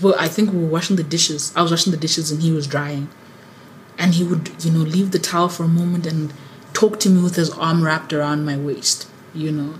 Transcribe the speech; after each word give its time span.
well, 0.00 0.14
I 0.18 0.28
think 0.28 0.52
we 0.52 0.58
were 0.58 0.66
washing 0.66 0.96
the 0.96 1.02
dishes. 1.02 1.52
I 1.54 1.62
was 1.62 1.70
washing 1.70 1.90
the 1.90 1.98
dishes 1.98 2.30
and 2.30 2.42
he 2.42 2.52
was 2.52 2.66
drying. 2.66 3.08
And 3.98 4.14
he 4.14 4.24
would, 4.24 4.64
you 4.64 4.70
know, 4.70 4.80
leave 4.80 5.10
the 5.10 5.18
towel 5.18 5.48
for 5.48 5.64
a 5.64 5.68
moment 5.68 6.06
and 6.06 6.32
talk 6.72 6.98
to 7.00 7.10
me 7.10 7.22
with 7.22 7.36
his 7.36 7.50
arm 7.50 7.84
wrapped 7.84 8.12
around 8.12 8.46
my 8.46 8.56
waist, 8.56 9.08
you 9.34 9.52
know. 9.52 9.74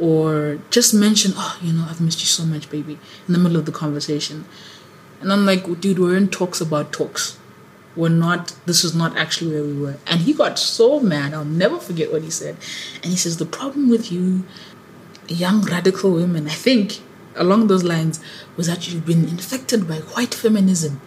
Or 0.00 0.58
just 0.70 0.94
mention, 0.94 1.32
oh, 1.36 1.58
you 1.60 1.72
know, 1.72 1.86
I've 1.88 2.00
missed 2.00 2.20
you 2.20 2.26
so 2.26 2.46
much, 2.46 2.70
baby, 2.70 2.98
in 3.26 3.32
the 3.34 3.38
middle 3.38 3.58
of 3.58 3.66
the 3.66 3.72
conversation. 3.72 4.46
And 5.20 5.30
I'm 5.32 5.44
like, 5.44 5.80
dude, 5.80 5.98
we're 5.98 6.16
in 6.16 6.28
talks 6.28 6.60
about 6.60 6.92
talks. 6.92 7.38
We're 7.94 8.08
not, 8.08 8.54
this 8.64 8.84
is 8.84 8.94
not 8.94 9.16
actually 9.18 9.52
where 9.52 9.64
we 9.64 9.78
were. 9.78 9.98
And 10.06 10.20
he 10.20 10.32
got 10.32 10.58
so 10.58 10.98
mad. 10.98 11.34
I'll 11.34 11.44
never 11.44 11.78
forget 11.78 12.10
what 12.10 12.22
he 12.22 12.30
said. 12.30 12.56
And 13.02 13.12
he 13.12 13.16
says, 13.16 13.36
the 13.36 13.44
problem 13.44 13.90
with 13.90 14.10
you, 14.10 14.44
young 15.28 15.60
radical 15.60 16.12
women, 16.12 16.46
I 16.46 16.52
think 16.52 17.00
along 17.36 17.66
those 17.66 17.84
lines, 17.84 18.20
was 18.56 18.66
that 18.66 18.88
you've 18.88 19.06
been 19.06 19.28
infected 19.28 19.88
by 19.88 19.96
white 19.96 20.34
feminism. 20.34 21.00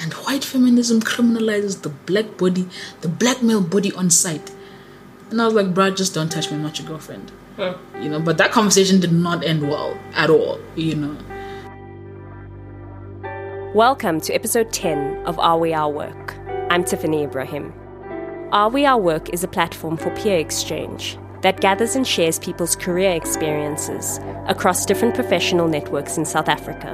And 0.00 0.12
white 0.12 0.44
feminism 0.44 1.00
criminalizes 1.00 1.82
the 1.82 1.88
black 1.88 2.36
body, 2.36 2.68
the 3.00 3.08
black 3.08 3.42
male 3.42 3.60
body 3.60 3.92
on 3.92 4.10
sight. 4.10 4.50
And 5.30 5.40
I 5.40 5.46
was 5.46 5.54
like, 5.54 5.74
bruh, 5.74 5.96
just 5.96 6.14
don't 6.14 6.30
touch 6.30 6.50
me, 6.50 6.56
I'm 6.56 6.62
not 6.62 6.78
your 6.78 6.88
girlfriend. 6.88 7.32
Huh. 7.56 7.76
You 8.00 8.08
know, 8.08 8.20
but 8.20 8.38
that 8.38 8.50
conversation 8.50 9.00
did 9.00 9.12
not 9.12 9.44
end 9.44 9.68
well 9.68 9.98
at 10.14 10.30
all, 10.30 10.60
you 10.74 10.96
know. 10.96 11.16
Welcome 13.74 14.20
to 14.22 14.32
episode 14.32 14.72
10 14.72 15.24
of 15.26 15.38
Are 15.38 15.58
We 15.58 15.72
Our 15.72 15.90
Work? 15.90 16.34
I'm 16.70 16.84
Tiffany 16.84 17.24
Ibrahim. 17.24 17.72
Are 18.52 18.68
We 18.68 18.86
Our 18.86 19.00
Work 19.00 19.30
is 19.30 19.42
a 19.42 19.48
platform 19.48 19.96
for 19.96 20.10
peer 20.16 20.38
exchange 20.38 21.18
that 21.44 21.60
gathers 21.60 21.94
and 21.94 22.06
shares 22.06 22.38
people's 22.38 22.74
career 22.74 23.10
experiences 23.10 24.18
across 24.46 24.86
different 24.86 25.14
professional 25.14 25.68
networks 25.68 26.16
in 26.16 26.24
South 26.24 26.48
Africa. 26.48 26.88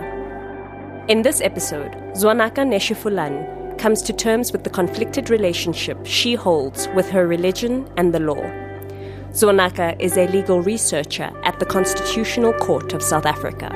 In 1.06 1.22
this 1.22 1.40
episode, 1.40 1.92
Zwanaka 2.14 2.66
Neshifulan 2.66 3.78
comes 3.78 4.02
to 4.02 4.12
terms 4.12 4.50
with 4.50 4.64
the 4.64 4.70
conflicted 4.70 5.30
relationship 5.30 6.04
she 6.04 6.34
holds 6.34 6.88
with 6.96 7.08
her 7.10 7.28
religion 7.28 7.88
and 7.96 8.12
the 8.12 8.18
law. 8.18 8.42
Zwanaka 9.30 9.94
is 10.00 10.16
a 10.16 10.26
legal 10.26 10.60
researcher 10.62 11.30
at 11.44 11.60
the 11.60 11.66
Constitutional 11.66 12.52
Court 12.54 12.92
of 12.92 13.04
South 13.04 13.26
Africa. 13.26 13.70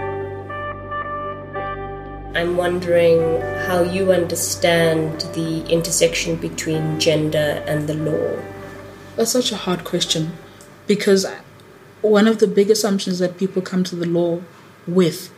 I'm 2.35 2.57
wondering 2.57 3.41
how 3.69 3.83
you 3.83 4.11
understand 4.11 5.21
the 5.35 5.65
intersection 5.67 6.35
between 6.35 6.99
gender 6.99 7.63
and 7.69 7.89
the 7.89 7.95
law. 7.95 8.43
That's 9.15 9.31
such 9.31 9.53
a 9.53 9.57
hard 9.57 9.85
question 9.85 10.33
because 10.87 11.27
one 12.03 12.27
of 12.27 12.39
the 12.39 12.47
big 12.47 12.71
assumptions 12.71 13.19
that 13.19 13.39
people 13.39 13.63
come 13.63 13.85
to 13.85 13.97
the 13.97 14.07
law 14.07 14.41
with 14.87 15.33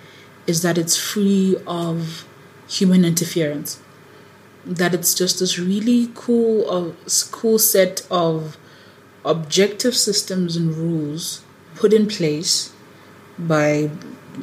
is 0.47 0.63
that 0.63 0.79
it's 0.79 0.97
free 0.97 1.57
of 1.67 2.27
human 2.69 3.05
interference. 3.05 3.81
That 4.65 4.95
it's 4.95 5.15
just 5.15 5.39
this 5.39 5.59
really 5.59 6.11
cool 6.15 6.69
uh, 6.69 6.93
cool 7.31 7.59
set 7.59 8.05
of 8.11 8.57
objective 9.25 9.95
systems 9.97 10.57
and 10.57 10.75
rules 10.75 11.45
put 11.77 11.93
in 11.93 12.09
place 12.09 12.73
by 13.39 13.91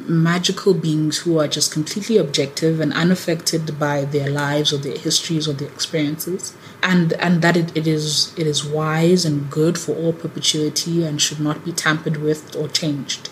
magical 0.06 0.74
beings 0.74 1.18
who 1.18 1.38
are 1.38 1.48
just 1.48 1.72
completely 1.72 2.16
objective 2.16 2.80
and 2.80 2.92
unaffected 2.94 3.78
by 3.78 4.04
their 4.04 4.30
lives 4.30 4.72
or 4.72 4.78
their 4.78 4.98
histories 4.98 5.46
or 5.46 5.52
their 5.52 5.68
experiences 5.68 6.56
and 6.84 7.14
and 7.14 7.40
that 7.42 7.56
it, 7.56 7.76
it 7.76 7.86
is 7.86 8.32
it 8.38 8.46
is 8.46 8.64
wise 8.64 9.24
and 9.24 9.50
good 9.50 9.78
for 9.78 9.92
all 9.96 10.12
perpetuity 10.12 11.02
and 11.04 11.20
should 11.20 11.40
not 11.40 11.64
be 11.64 11.72
tampered 11.72 12.18
with 12.18 12.54
or 12.54 12.68
changed. 12.68 13.28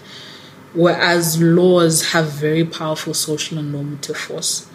Whereas 0.74 1.40
laws 1.40 2.12
have 2.12 2.32
very 2.32 2.64
powerful 2.64 3.12
social 3.12 3.58
and 3.58 3.70
normative 3.70 4.16
force. 4.16 4.66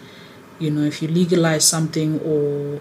You 0.60 0.70
know 0.72 0.84
if 0.84 1.02
you 1.02 1.08
legalize 1.08 1.66
something 1.66 2.20
or 2.22 2.80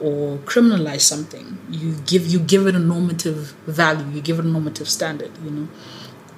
or 0.00 0.38
criminalize 0.38 1.02
something 1.02 1.58
you 1.70 1.94
give 2.06 2.26
you 2.26 2.38
give 2.40 2.66
it 2.66 2.74
a 2.74 2.78
normative 2.78 3.50
value 3.66 4.06
you 4.14 4.22
give 4.22 4.38
it 4.38 4.46
a 4.46 4.48
normative 4.48 4.88
standard 4.88 5.30
you 5.44 5.50
know. 5.50 5.68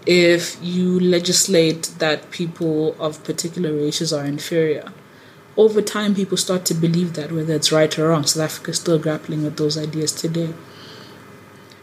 If 0.04 0.58
you 0.60 0.98
legislate 0.98 1.84
that 2.00 2.32
people 2.32 2.97
of 2.98 3.22
particular 3.22 3.72
races 3.72 4.12
are 4.12 4.25
inferior, 4.25 4.92
over 5.56 5.82
time 5.82 6.14
people 6.14 6.36
start 6.36 6.64
to 6.66 6.74
believe 6.74 7.14
that, 7.14 7.32
whether 7.32 7.54
it's 7.54 7.72
right 7.72 7.98
or 7.98 8.08
wrong. 8.08 8.24
South 8.24 8.44
Africa 8.44 8.70
is 8.70 8.78
still 8.78 8.98
grappling 8.98 9.42
with 9.42 9.56
those 9.56 9.76
ideas 9.76 10.12
today. 10.12 10.54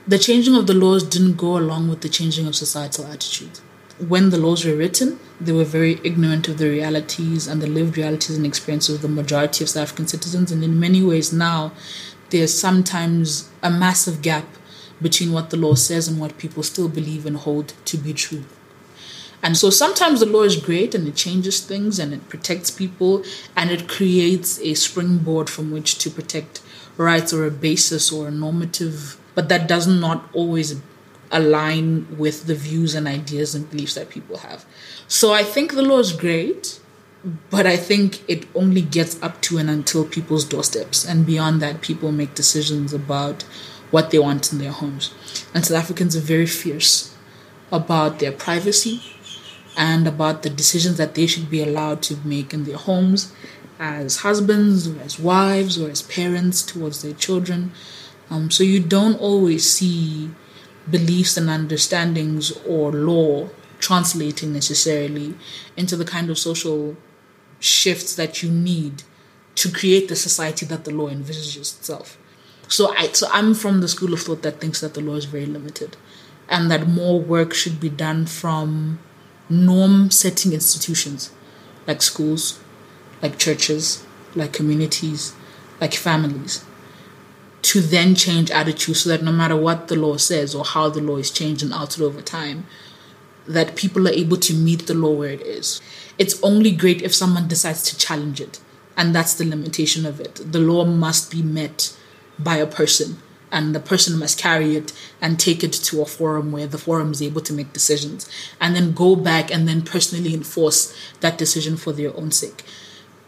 The 0.07 0.17
changing 0.17 0.55
of 0.55 0.65
the 0.65 0.73
laws 0.73 1.03
didn't 1.03 1.37
go 1.37 1.57
along 1.57 1.87
with 1.87 2.01
the 2.01 2.09
changing 2.09 2.47
of 2.47 2.55
societal 2.55 3.05
attitudes. 3.05 3.61
When 3.99 4.29
the 4.29 4.37
laws 4.37 4.65
were 4.65 4.75
written, 4.75 5.19
they 5.39 5.51
were 5.51 5.65
very 5.65 5.99
ignorant 6.03 6.47
of 6.47 6.57
the 6.57 6.69
realities 6.69 7.47
and 7.47 7.61
the 7.61 7.67
lived 7.67 7.97
realities 7.97 8.35
and 8.35 8.45
experiences 8.45 8.95
of 8.95 9.01
the 9.01 9.07
majority 9.07 9.63
of 9.63 9.69
South 9.69 9.83
African 9.83 10.07
citizens. 10.07 10.51
And 10.51 10.63
in 10.63 10.79
many 10.79 11.03
ways, 11.03 11.31
now 11.31 11.73
there's 12.29 12.57
sometimes 12.57 13.49
a 13.61 13.69
massive 13.69 14.21
gap 14.21 14.45
between 15.01 15.31
what 15.31 15.49
the 15.49 15.57
law 15.57 15.75
says 15.75 16.07
and 16.07 16.19
what 16.19 16.37
people 16.37 16.63
still 16.63 16.89
believe 16.89 17.25
and 17.25 17.37
hold 17.37 17.73
to 17.85 17.97
be 17.97 18.13
true. 18.13 18.45
And 19.41 19.57
so 19.57 19.69
sometimes 19.69 20.19
the 20.19 20.25
law 20.25 20.43
is 20.43 20.57
great 20.57 20.93
and 20.93 21.07
it 21.07 21.15
changes 21.15 21.61
things 21.61 21.97
and 21.97 22.13
it 22.13 22.27
protects 22.27 22.69
people 22.69 23.23
and 23.55 23.71
it 23.71 23.87
creates 23.87 24.59
a 24.59 24.73
springboard 24.73 25.49
from 25.49 25.71
which 25.71 25.97
to 25.99 26.09
protect 26.09 26.61
rights 26.97 27.31
or 27.31 27.45
a 27.45 27.51
basis 27.51 28.11
or 28.11 28.27
a 28.27 28.31
normative, 28.31 29.17
but 29.35 29.47
that 29.49 29.67
does 29.67 29.87
not 29.87 30.29
always 30.33 30.81
align 31.31 32.17
with 32.17 32.47
the 32.47 32.55
views 32.55 32.95
and 32.95 33.07
ideas 33.07 33.55
and 33.55 33.69
beliefs 33.69 33.95
that 33.95 34.09
people 34.09 34.37
have. 34.37 34.65
So 35.07 35.31
I 35.31 35.43
think 35.43 35.73
the 35.73 35.83
law 35.83 35.99
is 35.99 36.11
great, 36.11 36.79
but 37.49 37.65
I 37.65 37.77
think 37.77 38.21
it 38.27 38.45
only 38.53 38.81
gets 38.81 39.21
up 39.23 39.41
to 39.43 39.57
and 39.57 39.69
until 39.69 40.05
people's 40.05 40.43
doorsteps. 40.43 41.05
And 41.05 41.25
beyond 41.25 41.61
that, 41.61 41.81
people 41.81 42.11
make 42.11 42.35
decisions 42.35 42.93
about 42.93 43.43
what 43.91 44.11
they 44.11 44.19
want 44.19 44.51
in 44.51 44.59
their 44.59 44.71
homes. 44.71 45.13
And 45.53 45.65
South 45.65 45.77
Africans 45.77 46.15
are 46.15 46.21
very 46.21 46.45
fierce 46.45 47.15
about 47.71 48.19
their 48.19 48.31
privacy 48.31 49.01
and 49.79 50.05
about 50.05 50.43
the 50.43 50.49
decisions 50.49 50.97
that 50.97 51.15
they 51.15 51.25
should 51.25 51.49
be 51.49 51.63
allowed 51.63 52.01
to 52.01 52.17
make 52.25 52.53
in 52.53 52.65
their 52.65 52.75
homes 52.75 53.31
as 53.79 54.17
husbands 54.17 54.89
or 54.89 54.99
as 54.99 55.17
wives 55.17 55.79
or 55.79 55.89
as 55.89 56.01
parents 56.01 56.61
towards 56.61 57.01
their 57.01 57.13
children. 57.13 57.71
Um, 58.29 58.51
so 58.51 58.61
you 58.65 58.81
don't 58.81 59.15
always 59.15 59.71
see 59.71 60.31
beliefs 60.91 61.37
and 61.37 61.49
understandings 61.49 62.51
or 62.67 62.91
law 62.91 63.47
translating 63.79 64.51
necessarily 64.51 65.33
into 65.77 65.95
the 65.95 66.03
kind 66.03 66.29
of 66.29 66.37
social 66.37 66.97
shifts 67.61 68.15
that 68.17 68.43
you 68.43 68.51
need 68.51 69.03
to 69.55 69.71
create 69.71 70.09
the 70.09 70.15
society 70.17 70.65
that 70.65 70.83
the 70.83 70.91
law 70.91 71.07
envisages 71.07 71.77
itself. 71.77 72.17
So 72.67 72.93
I 72.97 73.07
so 73.13 73.27
I'm 73.31 73.53
from 73.53 73.79
the 73.79 73.87
school 73.87 74.13
of 74.13 74.19
thought 74.19 74.41
that 74.41 74.59
thinks 74.59 74.81
that 74.81 74.93
the 74.93 75.01
law 75.01 75.15
is 75.15 75.25
very 75.25 75.45
limited 75.45 75.95
and 76.49 76.69
that 76.69 76.85
more 76.85 77.21
work 77.21 77.53
should 77.53 77.79
be 77.79 77.89
done 77.89 78.25
from 78.25 78.99
norm 79.49 80.11
setting 80.11 80.53
institutions 80.53 81.31
like 81.87 82.01
schools, 82.01 82.59
like 83.21 83.39
churches, 83.39 84.05
like 84.35 84.53
communities, 84.53 85.33
like 85.81 85.93
families 85.93 86.63
to 87.61 87.81
then 87.81 88.15
change 88.15 88.49
attitudes 88.51 89.01
so 89.01 89.09
that 89.09 89.23
no 89.23 89.31
matter 89.31 89.55
what 89.55 89.87
the 89.87 89.95
law 89.95 90.17
says 90.17 90.55
or 90.55 90.63
how 90.63 90.89
the 90.89 91.01
law 91.01 91.17
is 91.17 91.31
changed 91.31 91.63
and 91.63 91.73
altered 91.73 92.03
over 92.03 92.21
time, 92.21 92.65
that 93.47 93.75
people 93.75 94.07
are 94.07 94.11
able 94.11 94.37
to 94.37 94.53
meet 94.53 94.87
the 94.87 94.93
law 94.93 95.11
where 95.11 95.31
it 95.31 95.41
is. 95.41 95.81
It's 96.17 96.41
only 96.43 96.71
great 96.71 97.01
if 97.01 97.13
someone 97.13 97.47
decides 97.47 97.83
to 97.83 97.97
challenge 97.97 98.39
it. 98.39 98.59
And 98.95 99.15
that's 99.15 99.33
the 99.33 99.45
limitation 99.45 100.05
of 100.05 100.19
it. 100.19 100.51
The 100.51 100.59
law 100.59 100.85
must 100.85 101.31
be 101.31 101.41
met 101.41 101.95
by 102.37 102.57
a 102.57 102.67
person 102.67 103.19
and 103.51 103.73
the 103.73 103.79
person 103.79 104.17
must 104.17 104.37
carry 104.39 104.75
it 104.75 104.93
and 105.21 105.39
take 105.39 105.63
it 105.63 105.73
to 105.73 106.01
a 106.01 106.05
forum 106.05 106.51
where 106.51 106.67
the 106.67 106.77
forum 106.77 107.11
is 107.11 107.21
able 107.21 107.41
to 107.41 107.53
make 107.53 107.73
decisions 107.73 108.29
and 108.59 108.75
then 108.75 108.93
go 108.93 109.15
back 109.15 109.51
and 109.51 109.67
then 109.67 109.81
personally 109.81 110.33
enforce 110.33 110.95
that 111.21 111.37
decision 111.37 111.77
for 111.77 111.91
their 111.91 112.15
own 112.15 112.31
sake. 112.31 112.63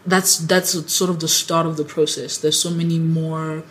That's 0.06 0.38
that's 0.38 0.92
sort 0.92 1.10
of 1.10 1.20
the 1.20 1.28
start 1.28 1.66
of 1.66 1.76
the 1.76 1.84
process. 1.84 2.36
There's 2.38 2.60
so 2.60 2.70
many 2.70 2.98
more 2.98 3.62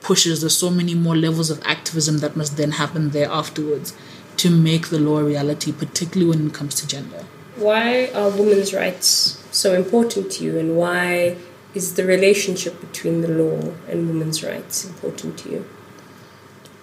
pushes. 0.00 0.40
There's 0.40 0.56
so 0.56 0.70
many 0.70 0.94
more 0.94 1.16
levels 1.16 1.50
of 1.50 1.62
activism 1.64 2.18
that 2.18 2.36
must 2.36 2.56
then 2.56 2.72
happen 2.72 3.10
there 3.10 3.30
afterwards 3.30 3.92
to 4.38 4.50
make 4.50 4.88
the 4.88 4.98
law 4.98 5.18
a 5.18 5.24
reality 5.24 5.72
particularly 5.72 6.30
when 6.30 6.48
it 6.48 6.54
comes 6.54 6.74
to 6.76 6.86
gender. 6.86 7.24
Why 7.56 8.08
are 8.14 8.30
women's 8.30 8.72
rights 8.72 9.44
so 9.50 9.74
important 9.74 10.30
to 10.32 10.44
you 10.44 10.58
and 10.58 10.76
why 10.76 11.36
is 11.74 11.94
the 11.94 12.04
relationship 12.04 12.80
between 12.80 13.20
the 13.20 13.28
law 13.28 13.74
and 13.88 14.08
women's 14.08 14.44
rights 14.44 14.84
important 14.84 15.38
to 15.38 15.50
you? 15.50 15.64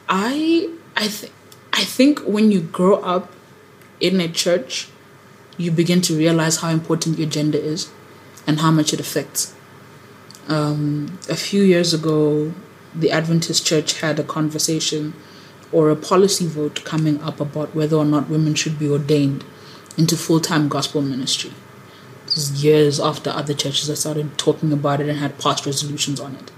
I 0.07 0.69
I 0.95 1.07
think 1.07 1.33
I 1.73 1.83
think 1.83 2.19
when 2.19 2.51
you 2.51 2.61
grow 2.61 2.95
up 2.95 3.31
in 3.99 4.21
a 4.21 4.27
church, 4.27 4.87
you 5.57 5.71
begin 5.71 6.01
to 6.01 6.17
realize 6.17 6.57
how 6.57 6.69
important 6.69 7.19
your 7.19 7.29
gender 7.29 7.57
is 7.57 7.91
and 8.47 8.59
how 8.59 8.71
much 8.71 8.93
it 8.93 8.99
affects. 8.99 9.53
Um, 10.47 11.19
a 11.27 11.35
few 11.35 11.63
years 11.63 11.93
ago, 11.93 12.53
the 12.93 13.11
Adventist 13.11 13.65
Church 13.65 13.99
had 13.99 14.19
a 14.19 14.23
conversation 14.23 15.13
or 15.71 15.89
a 15.89 15.95
policy 15.95 16.45
vote 16.45 16.83
coming 16.85 17.19
up 17.21 17.41
about 17.41 17.75
whether 17.75 17.97
or 17.97 18.05
not 18.05 18.29
women 18.29 18.55
should 18.55 18.77
be 18.79 18.89
ordained 18.89 19.43
into 19.97 20.15
full 20.15 20.39
time 20.39 20.69
gospel 20.69 21.01
ministry. 21.01 21.51
This 22.25 22.37
is 22.37 22.63
years 22.63 22.99
after 22.99 23.29
other 23.29 23.53
churches 23.53 23.87
had 23.87 23.97
started 23.97 24.37
talking 24.37 24.71
about 24.71 25.01
it 25.01 25.09
and 25.09 25.19
had 25.19 25.37
passed 25.39 25.65
resolutions 25.65 26.19
on 26.19 26.35
it. 26.35 26.51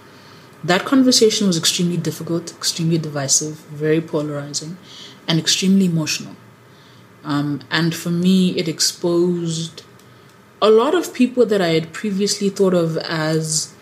That 0.64 0.86
conversation 0.86 1.48
was 1.48 1.58
extremely 1.58 1.98
difficult, 1.98 2.52
extremely 2.52 2.98
divisive, 2.98 3.56
very 3.70 4.02
polarizing, 4.02 4.78
and 5.28 5.40
extremely 5.40 5.86
emotional. 5.86 6.36
Um, 7.24 7.62
and 7.70 7.94
for 7.94 8.10
me, 8.10 8.58
it 8.58 8.68
exposed 8.68 9.84
a 10.62 10.70
lot 10.70 10.96
of 10.96 11.14
people 11.14 11.46
that 11.46 11.62
I 11.62 11.70
had 11.70 11.94
previously 11.94 12.50
thought 12.50 12.74
of 12.74 12.98
as, 12.98 13.74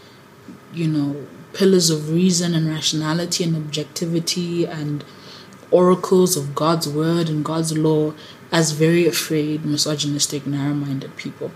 you 0.73 0.87
know, 0.87 1.27
pillars 1.53 1.89
of 1.89 2.11
reason 2.11 2.53
and 2.53 2.67
rationality 2.67 3.43
and 3.45 3.55
objectivity 3.55 4.65
and 4.65 5.03
oracles 5.71 6.35
of 6.35 6.53
God's 6.53 6.87
word 6.87 7.29
and 7.29 7.45
God's 7.45 7.77
law 7.77 8.13
as 8.51 8.71
very 8.71 9.07
afraid, 9.07 9.65
misogynistic, 9.65 10.45
narrow 10.45 10.73
minded 10.73 11.15
people 11.15 11.51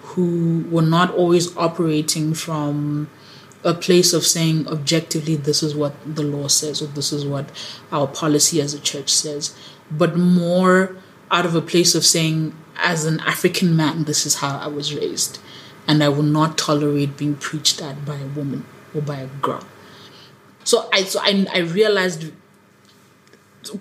who 0.00 0.64
were 0.70 0.82
not 0.82 1.12
always 1.12 1.56
operating 1.56 2.34
from 2.34 3.08
a 3.64 3.74
place 3.74 4.12
of 4.12 4.24
saying 4.24 4.68
objectively 4.68 5.34
this 5.34 5.62
is 5.62 5.74
what 5.74 5.94
the 6.04 6.22
law 6.22 6.46
says 6.48 6.80
or 6.80 6.86
this 6.86 7.12
is 7.12 7.24
what 7.24 7.50
our 7.90 8.06
policy 8.06 8.60
as 8.60 8.72
a 8.72 8.80
church 8.80 9.10
says, 9.10 9.56
but 9.90 10.16
more 10.16 10.96
out 11.30 11.44
of 11.44 11.54
a 11.54 11.60
place 11.60 11.94
of 11.94 12.04
saying, 12.04 12.54
as 12.76 13.04
an 13.04 13.20
African 13.20 13.76
man, 13.76 14.04
this 14.04 14.24
is 14.24 14.36
how 14.36 14.58
I 14.58 14.68
was 14.68 14.94
raised, 14.94 15.38
and 15.86 16.02
I 16.02 16.08
will 16.08 16.22
not 16.22 16.56
tolerate 16.56 17.16
being 17.16 17.34
preached 17.36 17.82
at 17.82 18.04
by 18.04 18.16
a 18.16 18.26
woman 18.26 18.64
or 18.94 19.02
by 19.02 19.16
a 19.16 19.26
girl. 19.26 19.64
So 20.64 20.88
I 20.92 21.02
so 21.02 21.20
I, 21.22 21.46
I 21.52 21.58
realized 21.58 22.32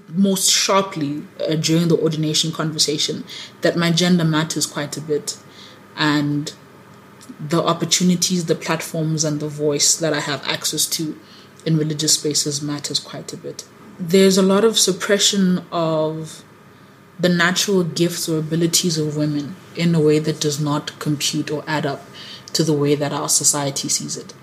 most 0.10 0.52
sharply 0.52 1.24
uh, 1.40 1.56
during 1.56 1.88
the 1.88 1.98
ordination 1.98 2.52
conversation 2.52 3.24
that 3.62 3.78
my 3.78 3.92
gender 3.92 4.26
matters 4.26 4.66
quite 4.66 4.98
a 4.98 5.02
bit, 5.02 5.38
and 5.96 6.54
the 7.40 7.64
opportunities, 7.64 8.46
the 8.46 8.56
platforms, 8.56 9.24
and 9.24 9.40
the 9.40 9.48
voice 9.48 9.96
that 9.96 10.14
I 10.14 10.20
have 10.20 10.48
access 10.48 10.86
to 10.88 11.20
in 11.66 11.78
religious 11.78 12.14
spaces 12.14 12.62
matters 12.62 13.00
quite 13.00 13.34
a 13.34 13.38
bit. 13.38 13.66
There's 14.00 14.38
a 14.38 14.44
lot 14.44 14.64
of 14.64 14.78
suppression 14.78 15.66
of 15.72 16.44
the 17.20 17.30
natural 17.30 17.84
gifts 17.84 18.30
or 18.30 18.38
abilities 18.38 18.98
of 18.98 19.18
women 19.18 19.56
in 19.76 19.96
a 19.96 20.00
way 20.00 20.20
that 20.20 20.40
does 20.40 20.60
not 20.60 20.98
compute 21.00 21.50
or 21.50 21.64
add 21.68 21.86
up 21.86 22.04
to 22.54 22.64
the 22.64 22.74
way 22.74 22.96
that 22.96 23.12
our 23.12 23.30
society 23.30 23.90
sees 23.90 24.18
it. 24.18 24.34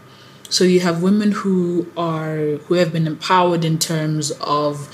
So 0.54 0.62
you 0.62 0.78
have 0.86 1.02
women 1.02 1.32
who 1.32 1.88
are 1.96 2.36
who 2.66 2.74
have 2.74 2.92
been 2.92 3.08
empowered 3.08 3.64
in 3.64 3.76
terms 3.76 4.30
of 4.40 4.88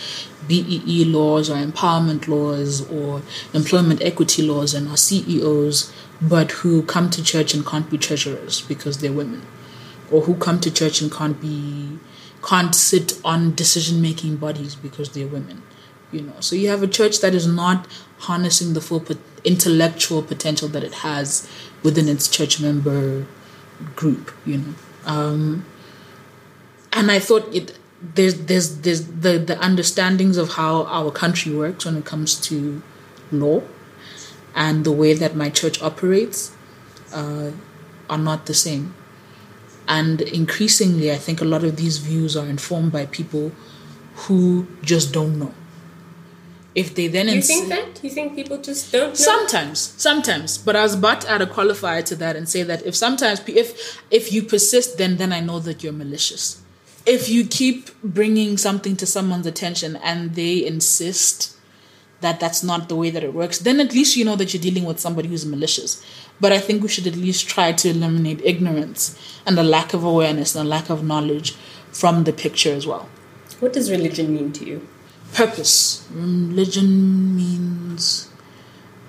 BEE 0.48 1.04
laws 1.04 1.50
or 1.50 1.56
empowerment 1.56 2.26
laws 2.28 2.90
or 2.90 3.20
employment 3.52 4.00
equity 4.00 4.40
laws 4.40 4.72
and 4.72 4.88
are 4.88 4.96
CEOs, 4.96 5.92
but 6.18 6.50
who 6.62 6.82
come 6.84 7.10
to 7.10 7.22
church 7.22 7.52
and 7.52 7.66
can't 7.66 7.90
be 7.90 7.98
treasurers 7.98 8.62
because 8.62 9.00
they're 9.00 9.12
women, 9.12 9.42
or 10.10 10.22
who 10.22 10.34
come 10.34 10.60
to 10.60 10.70
church 10.70 11.02
and 11.02 11.12
can't 11.12 11.38
be 11.42 11.98
can't 12.42 12.74
sit 12.74 13.20
on 13.22 13.54
decision 13.54 14.00
making 14.00 14.36
bodies 14.36 14.74
because 14.74 15.10
they're 15.10 15.26
women 15.26 15.62
you 16.10 16.22
know. 16.22 16.40
So 16.40 16.56
you 16.56 16.70
have 16.70 16.82
a 16.82 16.88
church 16.88 17.20
that 17.20 17.34
is 17.34 17.46
not 17.46 17.86
harnessing 18.20 18.72
the 18.72 18.80
full 18.80 19.04
intellectual 19.44 20.22
potential 20.22 20.68
that 20.68 20.82
it 20.82 20.94
has 21.06 21.46
within 21.82 22.08
its 22.08 22.28
church 22.28 22.62
member 22.62 23.26
group 23.94 24.32
you 24.46 24.56
know 24.56 24.74
um, 25.04 25.64
and 26.92 27.10
i 27.10 27.18
thought 27.18 27.52
it 27.54 27.78
there's 28.02 28.34
there's 28.44 28.80
there's 28.80 29.06
the 29.06 29.38
the 29.38 29.62
understandings 29.62 30.36
of 30.36 30.50
how 30.50 30.84
our 30.84 31.10
country 31.10 31.54
works 31.54 31.84
when 31.84 31.96
it 31.96 32.04
comes 32.04 32.40
to 32.40 32.82
law 33.30 33.62
and 34.54 34.84
the 34.84 34.92
way 34.92 35.14
that 35.14 35.36
my 35.36 35.50
church 35.50 35.80
operates 35.82 36.52
uh, 37.12 37.50
are 38.08 38.18
not 38.18 38.46
the 38.46 38.54
same. 38.54 38.94
And 39.86 40.20
increasingly 40.20 41.10
i 41.10 41.16
think 41.16 41.40
a 41.40 41.44
lot 41.44 41.64
of 41.64 41.76
these 41.76 41.98
views 41.98 42.36
are 42.36 42.46
informed 42.46 42.92
by 42.92 43.06
people 43.06 43.50
who 44.14 44.68
just 44.82 45.12
don't 45.12 45.36
know 45.36 45.52
if 46.74 46.94
they 46.94 47.08
then 47.08 47.28
insist. 47.28 47.62
you 47.62 47.68
think 47.68 47.94
that? 47.94 48.04
You 48.04 48.10
think 48.10 48.34
people 48.34 48.58
just 48.58 48.92
don't 48.92 49.08
know? 49.08 49.14
sometimes 49.14 49.78
sometimes. 49.78 50.58
But 50.58 50.76
i 50.76 50.82
was 50.82 50.94
about 50.94 51.22
to 51.22 51.30
add 51.30 51.42
a 51.42 51.46
qualifier 51.46 52.04
to 52.04 52.16
that 52.16 52.36
and 52.36 52.48
say 52.48 52.62
that 52.62 52.84
if 52.86 52.94
sometimes 52.94 53.42
if 53.48 54.00
if 54.10 54.32
you 54.32 54.42
persist 54.42 54.98
then 54.98 55.16
then 55.16 55.32
i 55.32 55.40
know 55.40 55.58
that 55.60 55.82
you're 55.82 55.92
malicious. 55.92 56.62
If 57.06 57.28
you 57.28 57.46
keep 57.46 57.90
bringing 58.02 58.56
something 58.58 58.94
to 58.96 59.06
someone's 59.06 59.46
attention 59.46 59.96
and 59.96 60.34
they 60.34 60.64
insist 60.64 61.56
that 62.20 62.38
that's 62.38 62.62
not 62.62 62.90
the 62.90 62.94
way 62.96 63.08
that 63.10 63.24
it 63.24 63.32
works 63.32 63.58
then 63.58 63.80
at 63.80 63.92
least 63.94 64.16
you 64.16 64.24
know 64.24 64.36
that 64.36 64.52
you're 64.52 64.62
dealing 64.62 64.84
with 64.84 65.00
somebody 65.00 65.28
who's 65.28 65.46
malicious. 65.46 66.04
But 66.40 66.52
i 66.52 66.58
think 66.58 66.82
we 66.82 66.88
should 66.88 67.06
at 67.06 67.16
least 67.16 67.48
try 67.48 67.72
to 67.72 67.88
eliminate 67.88 68.40
ignorance 68.44 69.18
and 69.44 69.58
a 69.58 69.62
lack 69.64 69.92
of 69.92 70.04
awareness 70.04 70.54
and 70.54 70.66
a 70.66 70.68
lack 70.68 70.88
of 70.88 71.02
knowledge 71.02 71.52
from 71.90 72.24
the 72.24 72.32
picture 72.32 72.72
as 72.72 72.86
well. 72.86 73.08
What 73.58 73.72
does 73.72 73.90
religion 73.90 74.32
mean 74.34 74.52
to 74.52 74.64
you 74.64 74.88
purpose. 75.32 76.06
Religion 76.12 77.34
means 77.36 78.28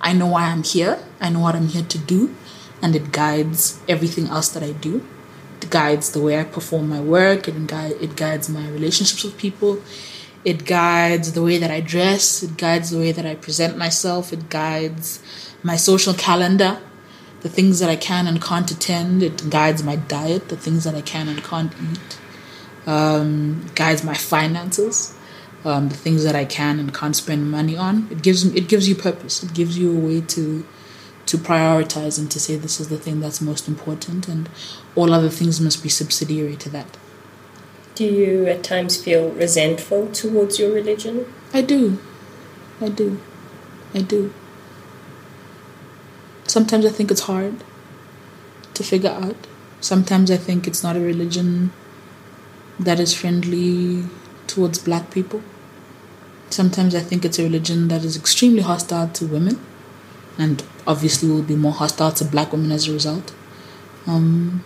I 0.00 0.12
know 0.12 0.26
why 0.26 0.44
I'm 0.44 0.64
here, 0.64 0.98
I 1.20 1.30
know 1.30 1.40
what 1.40 1.54
I'm 1.54 1.68
here 1.68 1.84
to 1.84 1.98
do, 1.98 2.34
and 2.82 2.96
it 2.96 3.12
guides 3.12 3.80
everything 3.88 4.26
else 4.26 4.48
that 4.48 4.62
I 4.62 4.72
do. 4.72 5.06
It 5.60 5.70
guides 5.70 6.10
the 6.10 6.20
way 6.20 6.40
I 6.40 6.44
perform 6.44 6.88
my 6.88 7.00
work, 7.00 7.46
it, 7.46 7.66
guide, 7.66 7.92
it 8.00 8.16
guides 8.16 8.48
my 8.48 8.68
relationships 8.68 9.22
with 9.22 9.38
people, 9.38 9.80
it 10.44 10.64
guides 10.64 11.32
the 11.32 11.42
way 11.42 11.58
that 11.58 11.70
I 11.70 11.80
dress, 11.80 12.42
it 12.42 12.56
guides 12.56 12.90
the 12.90 12.98
way 12.98 13.12
that 13.12 13.24
I 13.24 13.36
present 13.36 13.78
myself, 13.78 14.32
it 14.32 14.50
guides 14.50 15.22
my 15.62 15.76
social 15.76 16.14
calendar, 16.14 16.80
the 17.42 17.48
things 17.48 17.78
that 17.78 17.88
I 17.88 17.96
can 17.96 18.26
and 18.26 18.42
can't 18.42 18.70
attend, 18.70 19.22
it 19.22 19.48
guides 19.50 19.84
my 19.84 19.96
diet, 19.96 20.48
the 20.48 20.56
things 20.56 20.82
that 20.82 20.96
I 20.96 21.02
can 21.02 21.28
and 21.28 21.44
can't 21.44 21.72
eat, 21.80 22.18
um, 22.86 23.70
guides 23.76 24.02
my 24.02 24.14
finances 24.14 25.16
um, 25.64 25.88
the 25.88 25.96
things 25.96 26.24
that 26.24 26.34
I 26.34 26.44
can 26.44 26.78
and 26.78 26.92
can't 26.92 27.16
spend 27.16 27.50
money 27.50 27.76
on. 27.76 28.08
It 28.10 28.22
gives 28.22 28.44
it 28.44 28.68
gives 28.68 28.88
you 28.88 28.94
purpose. 28.94 29.42
It 29.42 29.54
gives 29.54 29.78
you 29.78 29.96
a 29.96 30.00
way 30.00 30.20
to 30.20 30.66
to 31.26 31.38
prioritize 31.38 32.18
and 32.18 32.30
to 32.30 32.40
say 32.40 32.56
this 32.56 32.80
is 32.80 32.88
the 32.88 32.98
thing 32.98 33.20
that's 33.20 33.40
most 33.40 33.68
important, 33.68 34.28
and 34.28 34.48
all 34.94 35.12
other 35.12 35.28
things 35.28 35.60
must 35.60 35.82
be 35.82 35.88
subsidiary 35.88 36.56
to 36.56 36.68
that. 36.70 36.96
Do 37.94 38.04
you 38.04 38.46
at 38.46 38.64
times 38.64 39.02
feel 39.02 39.30
resentful 39.30 40.08
towards 40.08 40.58
your 40.58 40.72
religion? 40.72 41.32
I 41.52 41.62
do. 41.62 41.98
I 42.80 42.88
do. 42.88 43.20
I 43.94 44.00
do. 44.00 44.32
Sometimes 46.46 46.84
I 46.84 46.90
think 46.90 47.10
it's 47.10 47.22
hard 47.22 47.62
to 48.74 48.82
figure 48.82 49.10
out. 49.10 49.36
Sometimes 49.80 50.30
I 50.30 50.36
think 50.36 50.66
it's 50.66 50.82
not 50.82 50.96
a 50.96 51.00
religion 51.00 51.72
that 52.78 52.98
is 52.98 53.14
friendly 53.14 54.04
towards 54.46 54.78
black 54.78 55.10
people. 55.10 55.42
Sometimes 56.52 56.94
I 56.94 57.00
think 57.00 57.24
it's 57.24 57.38
a 57.38 57.44
religion 57.44 57.88
that 57.88 58.04
is 58.04 58.14
extremely 58.14 58.60
hostile 58.60 59.08
to 59.08 59.26
women, 59.26 59.58
and 60.36 60.62
obviously 60.86 61.30
will 61.30 61.42
be 61.42 61.56
more 61.56 61.72
hostile 61.72 62.12
to 62.12 62.26
black 62.26 62.52
women 62.52 62.70
as 62.70 62.88
a 62.88 62.92
result. 62.92 63.32
Um, 64.06 64.62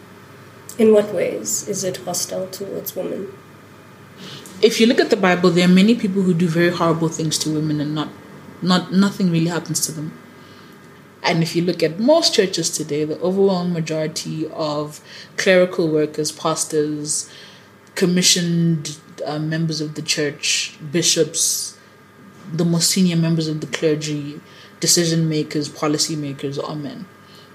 In 0.78 0.92
what 0.92 1.14
ways 1.14 1.68
is 1.68 1.84
it 1.84 1.98
hostile 1.98 2.48
towards 2.48 2.96
women? 2.96 3.28
If 4.60 4.80
you 4.80 4.86
look 4.88 4.98
at 4.98 5.10
the 5.10 5.16
Bible, 5.16 5.50
there 5.50 5.66
are 5.66 5.72
many 5.72 5.94
people 5.94 6.22
who 6.22 6.34
do 6.34 6.48
very 6.48 6.70
horrible 6.70 7.08
things 7.08 7.38
to 7.38 7.50
women, 7.50 7.80
and 7.80 7.94
not, 7.94 8.08
not 8.60 8.92
nothing 8.92 9.30
really 9.30 9.46
happens 9.46 9.80
to 9.86 9.92
them. 9.92 10.12
And 11.22 11.40
if 11.40 11.54
you 11.54 11.62
look 11.62 11.84
at 11.84 12.00
most 12.00 12.34
churches 12.34 12.68
today, 12.68 13.04
the 13.04 13.20
overwhelming 13.20 13.72
majority 13.72 14.48
of 14.48 15.00
clerical 15.36 15.88
workers, 15.88 16.32
pastors, 16.32 17.30
commissioned 17.94 18.98
uh, 19.24 19.38
members 19.38 19.80
of 19.80 19.94
the 19.94 20.02
church, 20.02 20.76
bishops, 20.90 21.75
the 22.52 22.64
most 22.64 22.90
senior 22.90 23.16
members 23.16 23.48
of 23.48 23.60
the 23.60 23.66
clergy, 23.66 24.40
decision 24.80 25.28
makers, 25.28 25.68
policy 25.68 26.16
makers 26.16 26.58
are 26.58 26.76
men. 26.76 27.06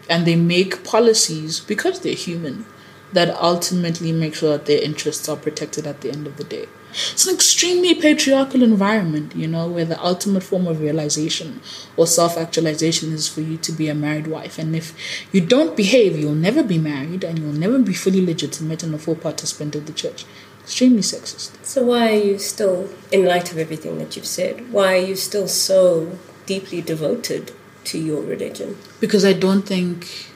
And 0.10 0.26
they 0.26 0.36
make 0.36 0.84
policies 0.84 1.60
because 1.60 2.02
they're 2.02 2.14
human 2.14 2.66
that 3.14 3.30
ultimately 3.42 4.12
make 4.12 4.36
sure 4.36 4.52
that 4.58 4.66
their 4.66 4.82
interests 4.82 5.28
are 5.28 5.38
protected 5.38 5.86
at 5.86 6.02
the 6.02 6.10
end 6.12 6.28
of 6.28 6.38
the 6.38 6.44
day. 6.44 6.68
It's 6.92 7.26
an 7.26 7.34
extremely 7.34 7.96
patriarchal 7.96 8.64
environment, 8.64 9.34
you 9.36 9.48
know, 9.48 9.68
where 9.68 9.86
the 9.86 10.02
ultimate 10.04 10.44
form 10.44 10.68
of 10.68 10.82
realization 10.82 11.62
or 11.96 12.06
self 12.06 12.38
actualization 12.38 13.14
is 13.14 13.30
for 13.30 13.40
you 13.40 13.56
to 13.58 13.72
be 13.72 13.88
a 13.88 13.96
married 13.96 14.28
wife. 14.28 14.60
And 14.60 14.76
if 14.76 14.94
you 15.32 15.40
don't 15.40 15.78
behave, 15.78 16.18
you'll 16.20 16.36
never 16.36 16.64
be 16.64 16.78
married 16.78 17.24
and 17.24 17.40
you'll 17.40 17.54
never 17.54 17.80
be 17.80 17.94
fully 17.94 18.26
legitimate 18.26 18.84
and 18.84 18.94
a 18.94 18.98
full 18.98 19.16
participant 19.16 19.76
of 19.76 19.86
the 19.86 19.94
church 19.94 20.26
extremely 20.64 21.02
sexist. 21.02 21.64
So, 21.64 21.84
why 21.84 22.12
are 22.14 22.24
you 22.24 22.40
still, 22.40 22.90
in 23.12 23.26
light 23.26 23.52
of 23.52 23.58
everything 23.58 23.98
that 24.00 24.16
you've 24.16 24.26
said, 24.26 24.72
why 24.72 24.94
are 24.96 25.06
you 25.06 25.16
still 25.16 25.48
so 25.48 26.18
deeply 26.46 26.82
devoted 26.82 27.52
to 27.86 27.98
your 28.00 28.22
religion? 28.22 28.78
Because 29.00 29.26
I 29.26 29.34
don't 29.34 29.64
think. 29.64 30.30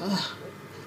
Uh, 0.00 0.28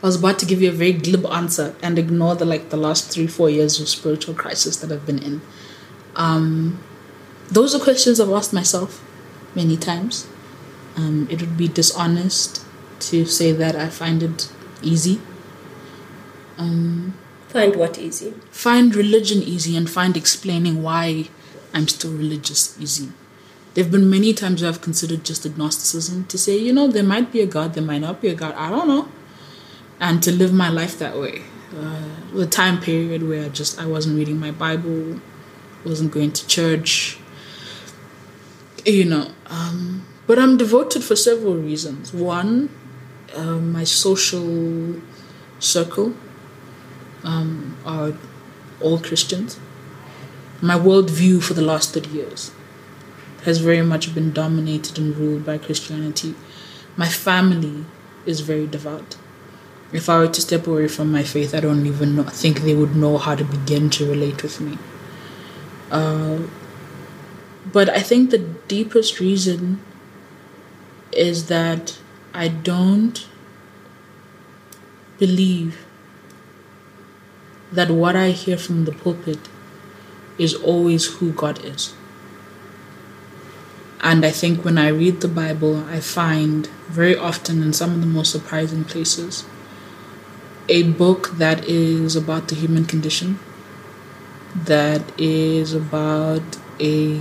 I 0.03 0.07
was 0.07 0.17
about 0.19 0.37
to 0.39 0.45
give 0.45 0.61
you 0.61 0.69
a 0.69 0.73
very 0.73 0.93
glib 0.93 1.25
answer 1.25 1.73
and 1.81 1.97
ignore 1.97 2.35
the 2.35 2.45
like 2.45 2.69
the 2.69 2.77
last 2.77 3.11
three 3.11 3.25
four 3.25 3.49
years 3.49 3.79
of 3.79 3.89
spiritual 3.89 4.35
crisis 4.35 4.77
that 4.77 4.91
I've 4.91 5.05
been 5.05 5.17
in. 5.17 5.41
Um, 6.15 6.83
those 7.49 7.73
are 7.73 7.79
questions 7.79 8.19
I've 8.19 8.29
asked 8.29 8.53
myself 8.53 9.03
many 9.55 9.77
times. 9.77 10.27
Um, 10.95 11.27
it 11.31 11.41
would 11.41 11.57
be 11.57 11.67
dishonest 11.67 12.63
to 12.99 13.25
say 13.25 13.51
that 13.51 13.75
I 13.75 13.89
find 13.89 14.21
it 14.21 14.51
easy. 14.81 15.21
Um, 16.57 17.15
find 17.55 17.75
what 17.77 17.97
easy? 17.97 18.31
Find 18.51 18.93
religion 18.93 19.41
easy 19.41 19.77
and 19.77 19.89
find 19.89 20.17
explaining 20.17 20.83
why 20.83 21.29
I'm 21.73 21.87
still 21.87 22.11
religious 22.11 22.77
easy. 22.79 23.09
There 23.73 23.83
have 23.83 23.91
been 23.91 24.09
many 24.09 24.33
times 24.33 24.61
I've 24.61 24.81
considered 24.81 25.23
just 25.23 25.45
agnosticism 25.45 26.25
to 26.25 26.37
say, 26.37 26.57
you 26.57 26.73
know, 26.73 26.87
there 26.87 27.03
might 27.03 27.31
be 27.31 27.39
a 27.39 27.45
God, 27.45 27.73
there 27.73 27.83
might 27.83 28.01
not 28.01 28.21
be 28.21 28.27
a 28.27 28.35
God, 28.35 28.53
I 28.55 28.69
don't 28.69 28.89
know. 28.89 29.07
And 30.01 30.21
to 30.23 30.31
live 30.31 30.51
my 30.53 30.69
life 30.69 30.99
that 30.99 31.17
way. 31.17 31.43
Uh, 31.73 32.09
the 32.33 32.45
time 32.45 32.79
period 32.81 33.23
where 33.27 33.45
I 33.45 33.49
just 33.49 33.79
I 33.79 33.85
wasn't 33.85 34.17
reading 34.17 34.39
my 34.39 34.51
Bible, 34.51 35.21
wasn't 35.85 36.11
going 36.11 36.33
to 36.33 36.47
church, 36.47 37.17
you 38.85 39.05
know. 39.05 39.31
Um, 39.47 40.05
but 40.27 40.37
I'm 40.37 40.57
devoted 40.57 41.03
for 41.03 41.15
several 41.15 41.55
reasons. 41.55 42.13
One, 42.13 42.69
uh, 43.33 43.59
my 43.59 43.85
social 43.85 45.01
circle 45.59 46.13
um, 47.25 47.77
are 47.85 48.13
all 48.81 48.99
Christians. 48.99 49.59
My 50.61 50.75
worldview 50.75 51.43
for 51.43 51.53
the 51.53 51.61
last 51.61 51.93
30 51.93 52.09
years 52.09 52.51
has 53.43 53.59
very 53.59 53.81
much 53.81 54.15
been 54.15 54.31
dominated 54.31 54.97
and 54.97 55.15
ruled 55.17 55.45
by 55.45 55.57
Christianity. 55.57 56.35
My 56.95 57.09
family 57.09 57.85
is 58.25 58.39
very 58.39 58.65
devout. 58.67 59.17
If 59.91 60.09
I 60.09 60.19
were 60.19 60.27
to 60.27 60.41
step 60.41 60.65
away 60.65 60.87
from 60.87 61.11
my 61.11 61.23
faith, 61.23 61.53
I 61.53 61.59
don't 61.59 61.85
even 61.85 62.15
know, 62.15 62.23
think 62.23 62.61
they 62.61 62.73
would 62.73 62.95
know 62.95 63.17
how 63.17 63.35
to 63.35 63.43
begin 63.43 63.89
to 63.91 64.09
relate 64.09 64.41
with 64.41 64.59
me. 64.59 64.77
Uh, 65.91 66.39
but 67.71 67.89
I 67.89 67.99
think 67.99 68.31
the 68.31 68.39
deepest 68.67 69.19
reason 69.19 69.81
is 71.11 71.47
that 71.47 71.99
I 72.33 72.47
don't 72.47 73.27
believe 75.19 75.84
that 77.75 77.91
what 77.91 78.15
I 78.15 78.31
hear 78.31 78.57
from 78.57 78.85
the 78.85 78.91
pulpit 78.91 79.39
is 80.37 80.53
always 80.53 81.05
who 81.17 81.31
God 81.31 81.63
is. 81.63 81.93
And 84.01 84.25
I 84.25 84.31
think 84.31 84.63
when 84.63 84.77
I 84.77 84.89
read 84.89 85.21
the 85.21 85.27
Bible, 85.27 85.83
I 85.89 85.99
find 85.99 86.67
very 86.87 87.15
often 87.17 87.63
in 87.63 87.73
some 87.73 87.91
of 87.91 88.01
the 88.01 88.07
most 88.07 88.31
surprising 88.31 88.83
places 88.83 89.45
a 90.67 90.83
book 90.83 91.31
that 91.37 91.65
is 91.65 92.15
about 92.15 92.47
the 92.47 92.55
human 92.55 92.85
condition, 92.85 93.39
that 94.55 95.03
is 95.19 95.73
about 95.73 96.43
a 96.79 97.19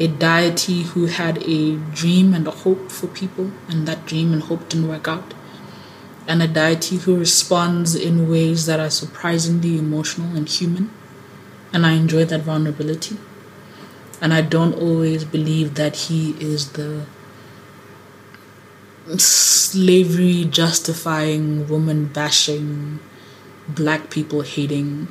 a 0.00 0.06
deity 0.06 0.82
who 0.82 1.06
had 1.06 1.42
a 1.42 1.74
dream 1.92 2.32
and 2.32 2.46
a 2.46 2.52
hope 2.52 2.90
for 2.90 3.08
people, 3.08 3.50
and 3.68 3.88
that 3.88 4.06
dream 4.06 4.32
and 4.32 4.44
hope 4.44 4.68
didn't 4.68 4.88
work 4.88 5.08
out. 5.08 5.34
And 6.28 6.42
a 6.42 6.46
deity 6.46 6.98
who 6.98 7.16
responds 7.16 7.94
in 7.94 8.28
ways 8.28 8.66
that 8.66 8.78
are 8.78 8.90
surprisingly 8.90 9.78
emotional 9.78 10.36
and 10.36 10.46
human. 10.46 10.90
And 11.72 11.86
I 11.86 11.92
enjoy 11.92 12.26
that 12.26 12.42
vulnerability. 12.42 13.16
And 14.20 14.34
I 14.34 14.42
don't 14.42 14.74
always 14.74 15.24
believe 15.24 15.76
that 15.76 15.96
he 15.96 16.32
is 16.32 16.72
the 16.72 17.06
slavery 19.16 20.44
justifying, 20.44 21.66
woman 21.66 22.08
bashing, 22.08 22.98
black 23.66 24.10
people 24.10 24.42
hating 24.42 25.08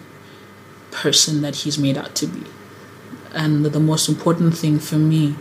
person 0.92 1.42
that 1.42 1.56
he's 1.56 1.80
made 1.80 1.98
out 1.98 2.14
to 2.18 2.28
be. 2.28 2.44
And 3.34 3.66
the 3.66 3.80
most 3.80 4.08
important 4.08 4.56
thing 4.56 4.78
for 4.78 4.98
me, 4.98 5.36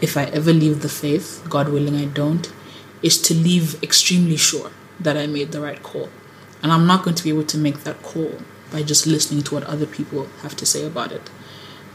if 0.00 0.16
I 0.16 0.26
ever 0.26 0.52
leave 0.52 0.82
the 0.82 0.88
faith, 0.88 1.44
God 1.48 1.68
willing 1.68 1.96
I 1.96 2.04
don't, 2.04 2.52
is 3.02 3.20
to 3.22 3.34
leave 3.34 3.82
extremely 3.82 4.36
sure 4.36 4.70
that 5.00 5.16
I 5.16 5.26
made 5.26 5.52
the 5.52 5.60
right 5.60 5.82
call. 5.82 6.08
And 6.62 6.72
I'm 6.72 6.86
not 6.86 7.04
going 7.04 7.16
to 7.16 7.24
be 7.24 7.30
able 7.30 7.44
to 7.44 7.58
make 7.58 7.80
that 7.84 8.02
call 8.02 8.38
by 8.72 8.82
just 8.82 9.06
listening 9.06 9.42
to 9.44 9.54
what 9.54 9.64
other 9.64 9.86
people 9.86 10.28
have 10.42 10.56
to 10.56 10.66
say 10.66 10.84
about 10.84 11.12
it. 11.12 11.30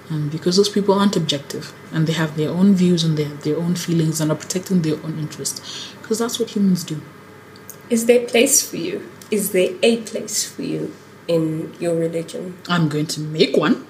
Um, 0.10 0.30
because 0.30 0.58
those 0.58 0.70
people 0.70 1.00
aren't 1.00 1.16
objective 1.16 1.74
and 1.94 2.06
they 2.06 2.14
have 2.14 2.36
their 2.36 2.50
own 2.50 2.76
views 2.76 3.04
and 3.04 3.18
they 3.18 3.24
have 3.24 3.44
their 3.44 3.58
own 3.58 3.76
feelings 3.76 4.20
and 4.20 4.30
are 4.30 4.36
protecting 4.36 4.82
their 4.82 4.96
own 5.04 5.18
interests 5.18 5.94
because 6.02 6.20
that's 6.20 6.38
what 6.38 6.50
humans 6.50 6.84
do. 6.84 7.02
Is 7.90 8.06
there 8.06 8.24
a 8.24 8.28
place 8.28 8.68
for 8.68 8.78
you? 8.78 9.10
Is 9.30 9.52
there 9.52 9.70
a 9.82 9.98
place 10.02 10.50
for 10.50 10.64
you 10.64 10.94
in 11.28 11.74
your 11.80 11.96
religion? 11.96 12.58
I'm 12.68 12.90
going 12.90 13.08
to 13.08 13.22
make 13.22 13.56
one. 13.56 13.88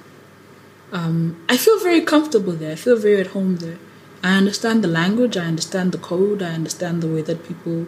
Um, 0.91 1.43
I 1.49 1.57
feel 1.57 1.79
very 1.79 2.01
comfortable 2.01 2.53
there. 2.53 2.73
I 2.73 2.75
feel 2.75 2.97
very 2.97 3.21
at 3.21 3.27
home 3.27 3.57
there. 3.57 3.79
I 4.23 4.37
understand 4.37 4.83
the 4.83 4.87
language, 4.87 5.35
I 5.35 5.45
understand 5.45 5.91
the 5.91 5.97
code, 5.97 6.43
I 6.43 6.53
understand 6.53 7.01
the 7.01 7.07
way 7.07 7.23
that 7.23 7.47
people 7.47 7.87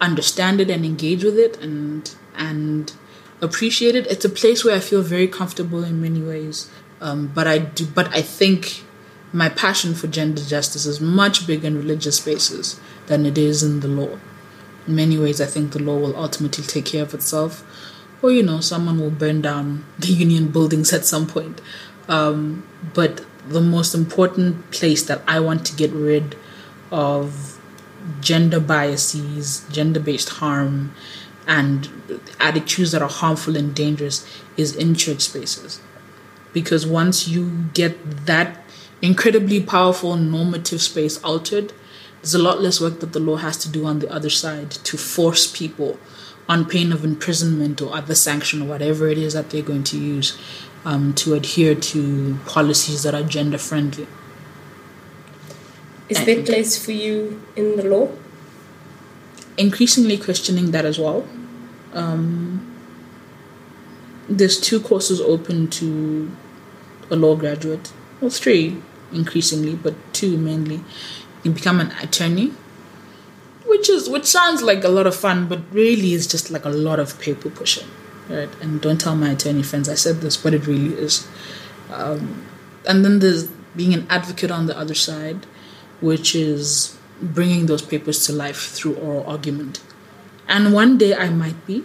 understand 0.00 0.60
it 0.60 0.70
and 0.70 0.84
engage 0.84 1.24
with 1.24 1.38
it 1.38 1.60
and 1.62 2.14
and 2.36 2.92
appreciate 3.40 3.94
it. 3.94 4.06
It's 4.06 4.24
a 4.24 4.30
place 4.30 4.64
where 4.64 4.76
I 4.76 4.80
feel 4.80 5.02
very 5.02 5.28
comfortable 5.28 5.84
in 5.84 6.00
many 6.00 6.22
ways. 6.22 6.70
Um, 7.00 7.30
but 7.34 7.46
I 7.46 7.58
do, 7.58 7.86
but 7.86 8.08
I 8.14 8.22
think 8.22 8.84
my 9.32 9.48
passion 9.48 9.94
for 9.94 10.06
gender 10.06 10.42
justice 10.42 10.86
is 10.86 11.00
much 11.00 11.46
bigger 11.46 11.66
in 11.66 11.76
religious 11.76 12.16
spaces 12.16 12.80
than 13.06 13.26
it 13.26 13.36
is 13.36 13.62
in 13.62 13.80
the 13.80 13.88
law. 13.88 14.18
In 14.86 14.94
many 14.94 15.18
ways, 15.18 15.40
I 15.40 15.46
think 15.46 15.72
the 15.72 15.82
law 15.82 15.98
will 15.98 16.16
ultimately 16.16 16.64
take 16.64 16.86
care 16.86 17.02
of 17.02 17.12
itself, 17.12 17.64
or 18.22 18.30
you 18.30 18.42
know, 18.42 18.60
someone 18.60 18.98
will 18.98 19.10
burn 19.10 19.42
down 19.42 19.84
the 19.98 20.08
union 20.08 20.48
buildings 20.48 20.92
at 20.92 21.04
some 21.04 21.26
point. 21.26 21.60
Um, 22.08 22.66
but 22.94 23.24
the 23.48 23.60
most 23.60 23.94
important 23.94 24.70
place 24.70 25.02
that 25.04 25.22
I 25.26 25.40
want 25.40 25.66
to 25.66 25.76
get 25.76 25.92
rid 25.92 26.36
of 26.90 27.55
gender 28.20 28.60
biases, 28.60 29.66
gender 29.70 30.00
based 30.00 30.28
harm, 30.28 30.94
and 31.46 31.88
attitudes 32.40 32.92
that 32.92 33.02
are 33.02 33.08
harmful 33.08 33.56
and 33.56 33.74
dangerous 33.74 34.26
is 34.56 34.74
in 34.74 34.94
church 34.94 35.22
spaces 35.22 35.80
because 36.56 36.86
once 36.86 37.28
you 37.28 37.66
get 37.74 38.24
that 38.24 38.62
incredibly 39.02 39.62
powerful 39.62 40.16
normative 40.16 40.80
space 40.80 41.22
altered, 41.22 41.70
there's 42.22 42.34
a 42.34 42.42
lot 42.42 42.62
less 42.62 42.80
work 42.80 43.00
that 43.00 43.12
the 43.12 43.20
law 43.20 43.36
has 43.36 43.58
to 43.58 43.68
do 43.68 43.84
on 43.84 43.98
the 43.98 44.10
other 44.10 44.30
side 44.30 44.70
to 44.70 44.96
force 44.96 45.46
people 45.46 45.98
on 46.48 46.64
pain 46.64 46.92
of 46.92 47.04
imprisonment 47.04 47.82
or 47.82 47.94
other 47.94 48.14
sanction 48.14 48.62
or 48.62 48.64
whatever 48.64 49.06
it 49.06 49.18
is 49.18 49.34
that 49.34 49.50
they're 49.50 49.60
going 49.60 49.84
to 49.84 49.98
use 49.98 50.38
um, 50.86 51.12
to 51.12 51.34
adhere 51.34 51.74
to 51.74 52.38
policies 52.46 53.02
that 53.02 53.14
are 53.14 53.22
gender 53.22 53.58
friendly. 53.58 54.06
Is 56.08 56.24
there 56.24 56.42
place 56.42 56.82
for 56.82 56.92
you 56.92 57.42
in 57.56 57.76
the 57.76 57.84
law? 57.84 58.08
Increasingly 59.56 60.18
questioning 60.18 60.70
that 60.70 60.84
as 60.84 60.98
well. 60.98 61.26
Um, 61.92 62.76
there's 64.28 64.60
two 64.60 64.80
courses 64.80 65.20
open 65.20 65.68
to 65.68 66.30
a 67.10 67.16
law 67.16 67.36
graduate, 67.36 67.92
well, 68.20 68.30
three 68.30 68.82
increasingly, 69.12 69.74
but 69.74 69.94
two 70.12 70.36
mainly. 70.36 70.82
You 71.42 71.52
become 71.52 71.80
an 71.80 71.92
attorney, 72.02 72.52
which 73.66 73.88
is 73.88 74.08
which 74.08 74.24
sounds 74.24 74.62
like 74.62 74.84
a 74.84 74.88
lot 74.88 75.06
of 75.06 75.14
fun, 75.14 75.46
but 75.48 75.60
really 75.72 76.12
is 76.12 76.26
just 76.26 76.50
like 76.50 76.64
a 76.64 76.70
lot 76.70 76.98
of 76.98 77.18
paper 77.20 77.50
pushing, 77.50 77.88
right? 78.28 78.48
And 78.60 78.80
don't 78.80 79.00
tell 79.00 79.14
my 79.14 79.30
attorney 79.30 79.62
friends 79.62 79.88
I 79.88 79.94
said 79.94 80.20
this, 80.20 80.36
but 80.36 80.54
it 80.54 80.66
really 80.66 80.94
is. 80.94 81.26
Um, 81.92 82.46
and 82.86 83.04
then 83.04 83.20
there's 83.20 83.46
being 83.76 83.94
an 83.94 84.06
advocate 84.10 84.50
on 84.50 84.66
the 84.66 84.76
other 84.76 84.94
side, 84.94 85.46
which 86.00 86.34
is 86.34 86.96
bringing 87.20 87.66
those 87.66 87.82
papers 87.82 88.24
to 88.26 88.32
life 88.32 88.70
through 88.72 88.94
oral 88.96 89.24
argument. 89.26 89.80
And 90.48 90.72
one 90.72 90.98
day 90.98 91.14
I 91.14 91.28
might 91.30 91.66
be, 91.66 91.84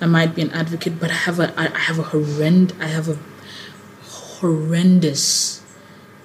I 0.00 0.06
might 0.06 0.34
be 0.34 0.42
an 0.42 0.50
advocate, 0.50 0.98
but 0.98 1.10
I 1.10 1.14
have 1.14 1.40
a 1.40 1.52
I 1.58 1.68
have 1.68 1.98
a 1.98 2.04
horrend 2.04 2.80
I 2.80 2.86
have 2.86 3.08
a 3.08 3.18
horrendous 4.04 5.62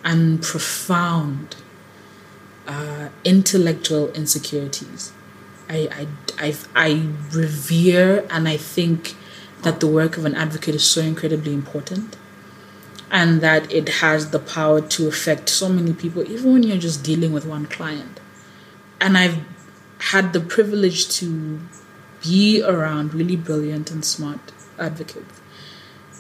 and 0.04 0.42
profound 0.42 1.56
uh, 2.68 3.10
intellectual 3.24 4.12
insecurities. 4.12 5.12
I, 5.70 6.08
I, 6.38 6.48
I, 6.48 6.56
I 6.76 7.10
revere 7.32 8.26
and 8.30 8.48
I 8.48 8.58
think 8.58 9.16
that 9.62 9.80
the 9.80 9.88
work 9.88 10.18
of 10.18 10.26
an 10.26 10.36
advocate 10.36 10.76
is 10.76 10.84
so 10.84 11.02
incredibly 11.02 11.54
important 11.54 12.18
and 13.14 13.40
that 13.40 13.72
it 13.72 13.88
has 13.88 14.32
the 14.32 14.40
power 14.40 14.82
to 14.82 15.08
affect 15.08 15.48
so 15.48 15.70
many 15.70 15.94
people, 15.94 16.30
even 16.30 16.52
when 16.52 16.64
you're 16.64 16.78
just 16.78 17.02
dealing 17.02 17.32
with 17.32 17.46
one 17.46 17.66
client. 17.68 18.20
And 19.00 19.18
I've 19.18 19.40
had 20.12 20.34
the 20.34 20.42
privilege 20.42 21.08
to 21.20 21.62
be 22.22 22.62
around 22.62 23.14
really 23.14 23.38
brilliant 23.38 23.90
and 23.90 24.04
smart 24.04 24.52
advocates 24.78 25.40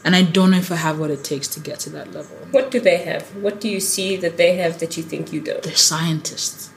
and 0.04 0.16
I 0.16 0.22
don't 0.22 0.52
know 0.52 0.58
if 0.58 0.72
I 0.72 0.76
have 0.76 1.00
what 1.00 1.12
it 1.12 1.24
takes 1.24 1.48
to 1.50 1.60
get 1.60 1.80
to 1.82 1.90
that 1.92 2.14
level. 2.14 2.36
What 2.52 2.72
do 2.72 2.80
they 2.80 2.98
have? 2.98 3.36
What 3.36 3.62
do 3.62 3.70
you 3.70 3.80
see 3.80 4.18
that 4.18 4.38
they 4.38 4.58
have 4.58 4.80
that 4.80 4.98
you 4.98 5.04
think 5.04 5.32
you 5.32 5.40
don't? 5.40 5.64
They're 5.64 5.76
scientists. 5.76 6.72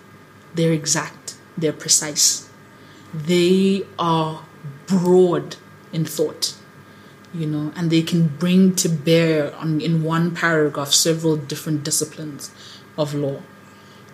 They're 0.54 0.72
exact. 0.72 1.36
They're 1.58 1.72
precise. 1.72 2.48
They 3.12 3.84
are 3.98 4.44
broad 4.86 5.56
in 5.92 6.04
thought, 6.04 6.54
you 7.36 7.46
know, 7.46 7.72
and 7.76 7.90
they 7.90 8.02
can 8.02 8.28
bring 8.28 8.74
to 8.76 8.88
bear 8.88 9.54
on 9.56 9.80
in 9.80 10.02
one 10.02 10.34
paragraph 10.34 10.92
several 10.92 11.36
different 11.36 11.84
disciplines 11.84 12.50
of 12.96 13.14
law. 13.14 13.42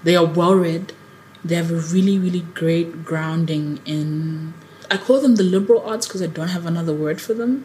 They 0.03 0.17
are 0.17 0.27
well 0.27 0.55
read. 0.55 0.93
they 1.45 1.57
have 1.57 1.73
a 1.73 1.83
really, 1.95 2.19
really 2.19 2.43
great 2.55 3.05
grounding 3.05 3.81
in. 3.85 4.55
I 4.91 4.97
call 4.97 5.21
them 5.21 5.37
the 5.37 5.43
liberal 5.43 5.83
arts 5.83 6.07
because 6.07 6.23
I 6.23 6.27
don't 6.29 6.49
have 6.49 6.67
another 6.67 6.95
word 6.95 7.21
for 7.21 7.35
them, 7.35 7.65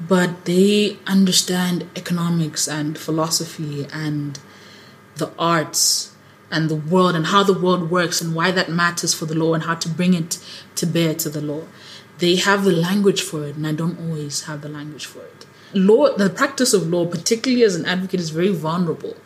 but 0.00 0.44
they 0.44 0.98
understand 1.06 1.88
economics 1.96 2.68
and 2.68 2.96
philosophy 2.96 3.86
and 3.92 4.38
the 5.16 5.30
arts 5.38 6.14
and 6.50 6.68
the 6.68 6.76
world 6.76 7.16
and 7.16 7.26
how 7.26 7.42
the 7.42 7.58
world 7.58 7.90
works 7.90 8.20
and 8.20 8.34
why 8.34 8.50
that 8.52 8.68
matters 8.68 9.12
for 9.12 9.26
the 9.26 9.34
law 9.34 9.54
and 9.54 9.64
how 9.64 9.74
to 9.74 9.88
bring 9.88 10.14
it 10.14 10.38
to 10.76 10.86
bear 10.86 11.14
to 11.14 11.28
the 11.28 11.40
law. 11.40 11.62
They 12.18 12.36
have 12.36 12.64
the 12.64 12.72
language 12.72 13.20
for 13.20 13.44
it, 13.46 13.56
and 13.56 13.66
I 13.66 13.72
don't 13.72 13.98
always 14.00 14.44
have 14.44 14.62
the 14.62 14.68
language 14.68 15.06
for 15.06 15.20
it. 15.20 15.46
Law, 15.74 16.16
the 16.16 16.30
practice 16.30 16.72
of 16.72 16.88
law, 16.88 17.06
particularly 17.06 17.62
as 17.62 17.74
an 17.76 17.84
advocate, 17.84 18.20
is 18.20 18.30
very 18.30 18.52
vulnerable 18.52 19.16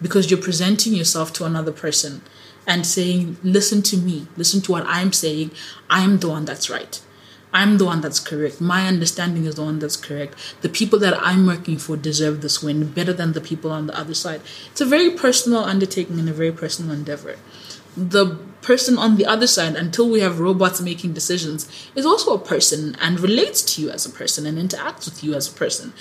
because 0.00 0.30
you're 0.30 0.40
presenting 0.40 0.94
yourself 0.94 1.32
to 1.34 1.44
another 1.44 1.72
person 1.72 2.22
and 2.66 2.86
saying, 2.86 3.36
Listen 3.42 3.82
to 3.82 3.96
me, 3.96 4.28
listen 4.36 4.60
to 4.62 4.72
what 4.72 4.84
I'm 4.86 5.12
saying, 5.12 5.50
I'm 5.90 6.18
the 6.18 6.28
one 6.28 6.44
that's 6.44 6.70
right. 6.70 7.00
I'm 7.52 7.78
the 7.78 7.86
one 7.86 8.02
that's 8.02 8.20
correct. 8.20 8.60
My 8.60 8.86
understanding 8.86 9.46
is 9.46 9.54
the 9.54 9.64
one 9.64 9.78
that's 9.78 9.96
correct. 9.96 10.34
The 10.60 10.68
people 10.68 10.98
that 10.98 11.18
I'm 11.18 11.46
working 11.46 11.78
for 11.78 11.96
deserve 11.96 12.42
this 12.42 12.62
win 12.62 12.92
better 12.92 13.12
than 13.12 13.32
the 13.32 13.40
people 13.40 13.70
on 13.70 13.86
the 13.86 13.98
other 13.98 14.14
side. 14.14 14.42
It's 14.70 14.82
a 14.82 14.86
very 14.86 15.10
personal 15.10 15.64
undertaking 15.64 16.18
and 16.18 16.28
a 16.28 16.32
very 16.32 16.52
personal 16.52 16.92
endeavor. 16.92 17.36
The 17.96 18.38
person 18.62 18.98
on 18.98 19.16
the 19.16 19.26
other 19.26 19.46
side, 19.46 19.76
until 19.76 20.08
we 20.08 20.20
have 20.20 20.40
robots 20.40 20.80
making 20.80 21.12
decisions, 21.12 21.68
is 21.94 22.06
also 22.06 22.34
a 22.34 22.38
person 22.38 22.96
and 23.00 23.20
relates 23.20 23.62
to 23.62 23.82
you 23.82 23.90
as 23.90 24.04
a 24.04 24.10
person 24.10 24.46
and 24.46 24.58
interacts 24.58 25.04
with 25.04 25.22
you 25.22 25.34
as 25.34 25.48
a 25.48 25.52
person. 25.52 25.92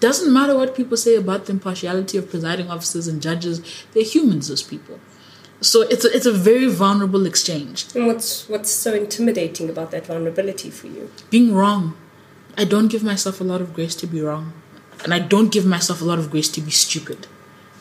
Doesn't 0.00 0.32
matter 0.32 0.56
what 0.56 0.76
people 0.76 0.96
say 0.96 1.16
about 1.16 1.46
the 1.46 1.52
impartiality 1.52 2.18
of 2.18 2.30
presiding 2.30 2.70
officers 2.70 3.08
and 3.08 3.20
judges, 3.20 3.62
they're 3.92 4.04
humans, 4.04 4.48
those 4.48 4.62
people. 4.62 5.00
So 5.60 5.82
it's 5.82 6.04
a, 6.04 6.14
it's 6.14 6.26
a 6.26 6.32
very 6.32 6.66
vulnerable 6.66 7.26
exchange. 7.26 7.86
And 7.94 8.06
what's 8.06 8.48
what's 8.48 8.70
so 8.70 8.94
intimidating 8.94 9.68
about 9.68 9.90
that 9.90 10.06
vulnerability 10.06 10.70
for 10.70 10.86
you? 10.86 11.10
Being 11.30 11.52
wrong. 11.52 11.96
I 12.56 12.64
don't 12.64 12.88
give 12.88 13.02
myself 13.02 13.40
a 13.40 13.44
lot 13.44 13.60
of 13.60 13.74
grace 13.74 13.96
to 13.96 14.06
be 14.06 14.20
wrong. 14.20 14.52
And 15.02 15.12
I 15.12 15.18
don't 15.18 15.50
give 15.50 15.66
myself 15.66 16.00
a 16.00 16.04
lot 16.04 16.18
of 16.18 16.30
grace 16.30 16.48
to 16.50 16.60
be 16.60 16.70
stupid, 16.70 17.26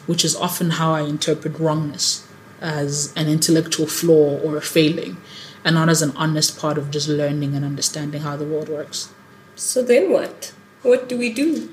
which 0.07 0.25
is 0.25 0.35
often 0.35 0.71
how 0.71 0.93
I 0.93 1.01
interpret 1.01 1.59
wrongness 1.59 2.26
as 2.61 3.13
an 3.15 3.27
intellectual 3.27 3.87
flaw 3.87 4.39
or 4.39 4.57
a 4.57 4.61
failing, 4.61 5.17
and 5.63 5.75
not 5.75 5.89
as 5.89 6.01
an 6.01 6.11
honest 6.15 6.57
part 6.59 6.77
of 6.77 6.91
just 6.91 7.07
learning 7.07 7.55
and 7.55 7.65
understanding 7.65 8.21
how 8.21 8.35
the 8.35 8.45
world 8.45 8.69
works. 8.69 9.13
So 9.55 9.81
then 9.81 10.11
what? 10.11 10.53
What 10.81 11.09
do 11.09 11.17
we 11.17 11.31
do? 11.31 11.69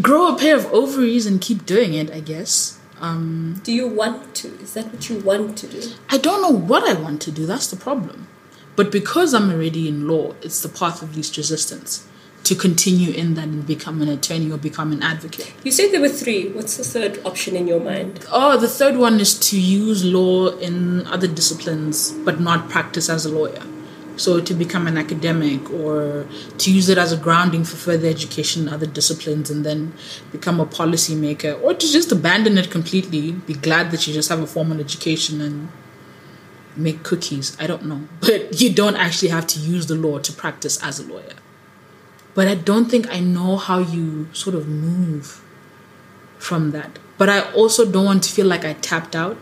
Grow 0.00 0.34
a 0.34 0.38
pair 0.38 0.56
of 0.56 0.66
ovaries 0.66 1.26
and 1.26 1.40
keep 1.40 1.66
doing 1.66 1.94
it, 1.94 2.10
I 2.10 2.20
guess. 2.20 2.78
Um, 3.00 3.60
do 3.62 3.72
you 3.72 3.86
want 3.86 4.34
to? 4.36 4.48
Is 4.60 4.74
that 4.74 4.92
what 4.92 5.08
you 5.08 5.18
want 5.20 5.56
to 5.58 5.66
do? 5.68 5.92
I 6.10 6.18
don't 6.18 6.42
know 6.42 6.56
what 6.56 6.88
I 6.88 7.00
want 7.00 7.22
to 7.22 7.30
do. 7.30 7.46
That's 7.46 7.68
the 7.68 7.76
problem. 7.76 8.28
But 8.76 8.92
because 8.92 9.34
I'm 9.34 9.50
already 9.50 9.88
in 9.88 10.06
law, 10.06 10.34
it's 10.42 10.62
the 10.62 10.68
path 10.68 11.02
of 11.02 11.16
least 11.16 11.36
resistance 11.36 12.06
to 12.48 12.54
continue 12.54 13.12
in 13.12 13.34
that 13.34 13.44
and 13.44 13.66
become 13.66 14.00
an 14.00 14.08
attorney 14.08 14.50
or 14.50 14.56
become 14.56 14.90
an 14.90 15.02
advocate. 15.02 15.52
You 15.64 15.70
said 15.70 15.92
there 15.92 16.00
were 16.00 16.08
three. 16.08 16.48
What's 16.48 16.78
the 16.78 16.84
third 16.84 17.20
option 17.26 17.54
in 17.54 17.68
your 17.68 17.78
mind? 17.78 18.24
Oh, 18.32 18.56
the 18.56 18.68
third 18.68 18.96
one 18.96 19.20
is 19.20 19.38
to 19.50 19.60
use 19.60 20.02
law 20.02 20.48
in 20.56 21.06
other 21.08 21.28
disciplines 21.28 22.10
but 22.10 22.40
not 22.40 22.70
practice 22.70 23.10
as 23.10 23.26
a 23.26 23.28
lawyer. 23.28 23.62
So 24.16 24.40
to 24.40 24.54
become 24.54 24.86
an 24.86 24.96
academic 24.96 25.70
or 25.70 26.26
to 26.56 26.72
use 26.72 26.88
it 26.88 26.96
as 26.96 27.12
a 27.12 27.18
grounding 27.18 27.64
for 27.64 27.76
further 27.76 28.08
education 28.08 28.62
in 28.66 28.72
other 28.72 28.86
disciplines 28.86 29.50
and 29.50 29.64
then 29.64 29.92
become 30.32 30.58
a 30.58 30.64
policymaker 30.64 31.62
or 31.62 31.74
to 31.74 31.92
just 31.92 32.10
abandon 32.10 32.56
it 32.56 32.70
completely, 32.70 33.32
be 33.32 33.52
glad 33.52 33.90
that 33.90 34.06
you 34.06 34.14
just 34.14 34.30
have 34.30 34.40
a 34.40 34.46
formal 34.46 34.80
education 34.80 35.42
and 35.42 35.68
make 36.74 37.02
cookies. 37.02 37.54
I 37.60 37.66
don't 37.66 37.84
know. 37.84 38.08
But 38.20 38.58
you 38.58 38.72
don't 38.72 38.96
actually 38.96 39.28
have 39.28 39.46
to 39.48 39.60
use 39.60 39.86
the 39.86 39.96
law 39.96 40.18
to 40.18 40.32
practice 40.32 40.82
as 40.82 40.98
a 40.98 41.04
lawyer. 41.04 41.34
But 42.34 42.48
I 42.48 42.54
don't 42.54 42.86
think 42.90 43.12
I 43.12 43.20
know 43.20 43.56
how 43.56 43.78
you 43.78 44.28
sort 44.32 44.54
of 44.54 44.68
move 44.68 45.42
from 46.38 46.70
that. 46.70 46.98
But 47.16 47.28
I 47.28 47.52
also 47.52 47.90
don't 47.90 48.04
want 48.04 48.22
to 48.24 48.32
feel 48.32 48.46
like 48.46 48.64
I 48.64 48.74
tapped 48.74 49.16
out 49.16 49.36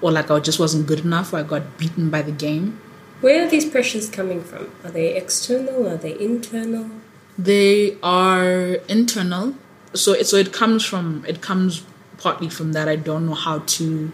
or 0.00 0.12
like 0.12 0.30
I 0.30 0.38
just 0.40 0.58
wasn't 0.58 0.86
good 0.86 1.00
enough 1.00 1.32
or 1.32 1.38
I 1.38 1.42
got 1.42 1.78
beaten 1.78 2.10
by 2.10 2.22
the 2.22 2.32
game. 2.32 2.80
Where 3.20 3.44
are 3.44 3.50
these 3.50 3.68
pressures 3.68 4.08
coming 4.08 4.42
from? 4.42 4.70
Are 4.84 4.90
they 4.90 5.14
external? 5.14 5.88
Are 5.88 5.96
they 5.96 6.18
internal? 6.18 6.90
They 7.36 7.98
are 8.02 8.74
internal. 8.88 9.54
So 9.92 10.12
it, 10.12 10.26
so 10.26 10.36
it 10.36 10.52
comes 10.52 10.84
from 10.84 11.24
it 11.26 11.40
comes 11.42 11.84
partly 12.18 12.48
from 12.48 12.72
that 12.72 12.88
I 12.88 12.96
don't 12.96 13.26
know 13.26 13.34
how 13.34 13.58
to. 13.58 14.12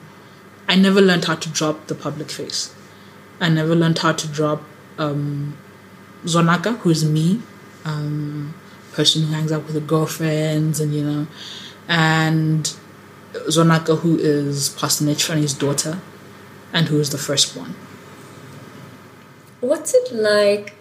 I 0.68 0.74
never 0.74 1.00
learned 1.00 1.26
how 1.26 1.36
to 1.36 1.48
drop 1.48 1.86
the 1.86 1.94
public 1.94 2.30
face. 2.30 2.74
I 3.40 3.48
never 3.48 3.74
learned 3.74 3.98
how 3.98 4.12
to 4.12 4.26
drop 4.26 4.62
um, 4.98 5.56
Zonaka, 6.24 6.78
who 6.78 6.90
is 6.90 7.04
me, 7.04 7.42
um, 7.86 8.54
person 8.92 9.22
who 9.22 9.32
hangs 9.32 9.52
out 9.52 9.64
with 9.64 9.74
her 9.74 9.80
girlfriends, 9.80 10.80
and 10.80 10.94
you 10.94 11.04
know, 11.04 11.26
and 11.88 12.76
Zonaka, 13.48 13.98
who 14.00 14.18
is 14.18 14.70
Pastor 14.70 15.04
Nechani's 15.04 15.54
daughter, 15.54 16.00
and 16.72 16.88
who 16.88 16.98
is 16.98 17.10
the 17.10 17.18
firstborn. 17.18 17.74
What's 19.60 19.94
it 19.94 20.12
like 20.12 20.74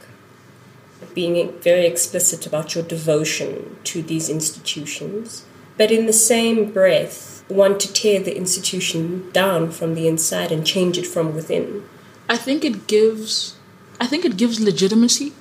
being 1.13 1.53
very 1.59 1.85
explicit 1.85 2.45
about 2.45 2.75
your 2.75 2.83
devotion 2.83 3.77
to 3.85 4.01
these 4.01 4.27
institutions, 4.29 5.45
but 5.77 5.91
in 5.91 6.07
the 6.07 6.13
same 6.13 6.71
breath, 6.71 7.43
want 7.47 7.79
to 7.79 7.93
tear 7.93 8.19
the 8.19 8.35
institution 8.35 9.29
down 9.31 9.71
from 9.71 9.93
the 9.93 10.07
inside 10.07 10.51
and 10.51 10.65
change 10.65 10.97
it 10.97 11.05
from 11.05 11.35
within? 11.35 11.87
I 12.27 12.37
think 12.37 12.65
it 12.65 12.87
gives 12.87 13.55
I 14.01 14.07
think 14.07 14.25
it 14.25 14.35
gives 14.35 14.59
legitimacy 14.59 15.33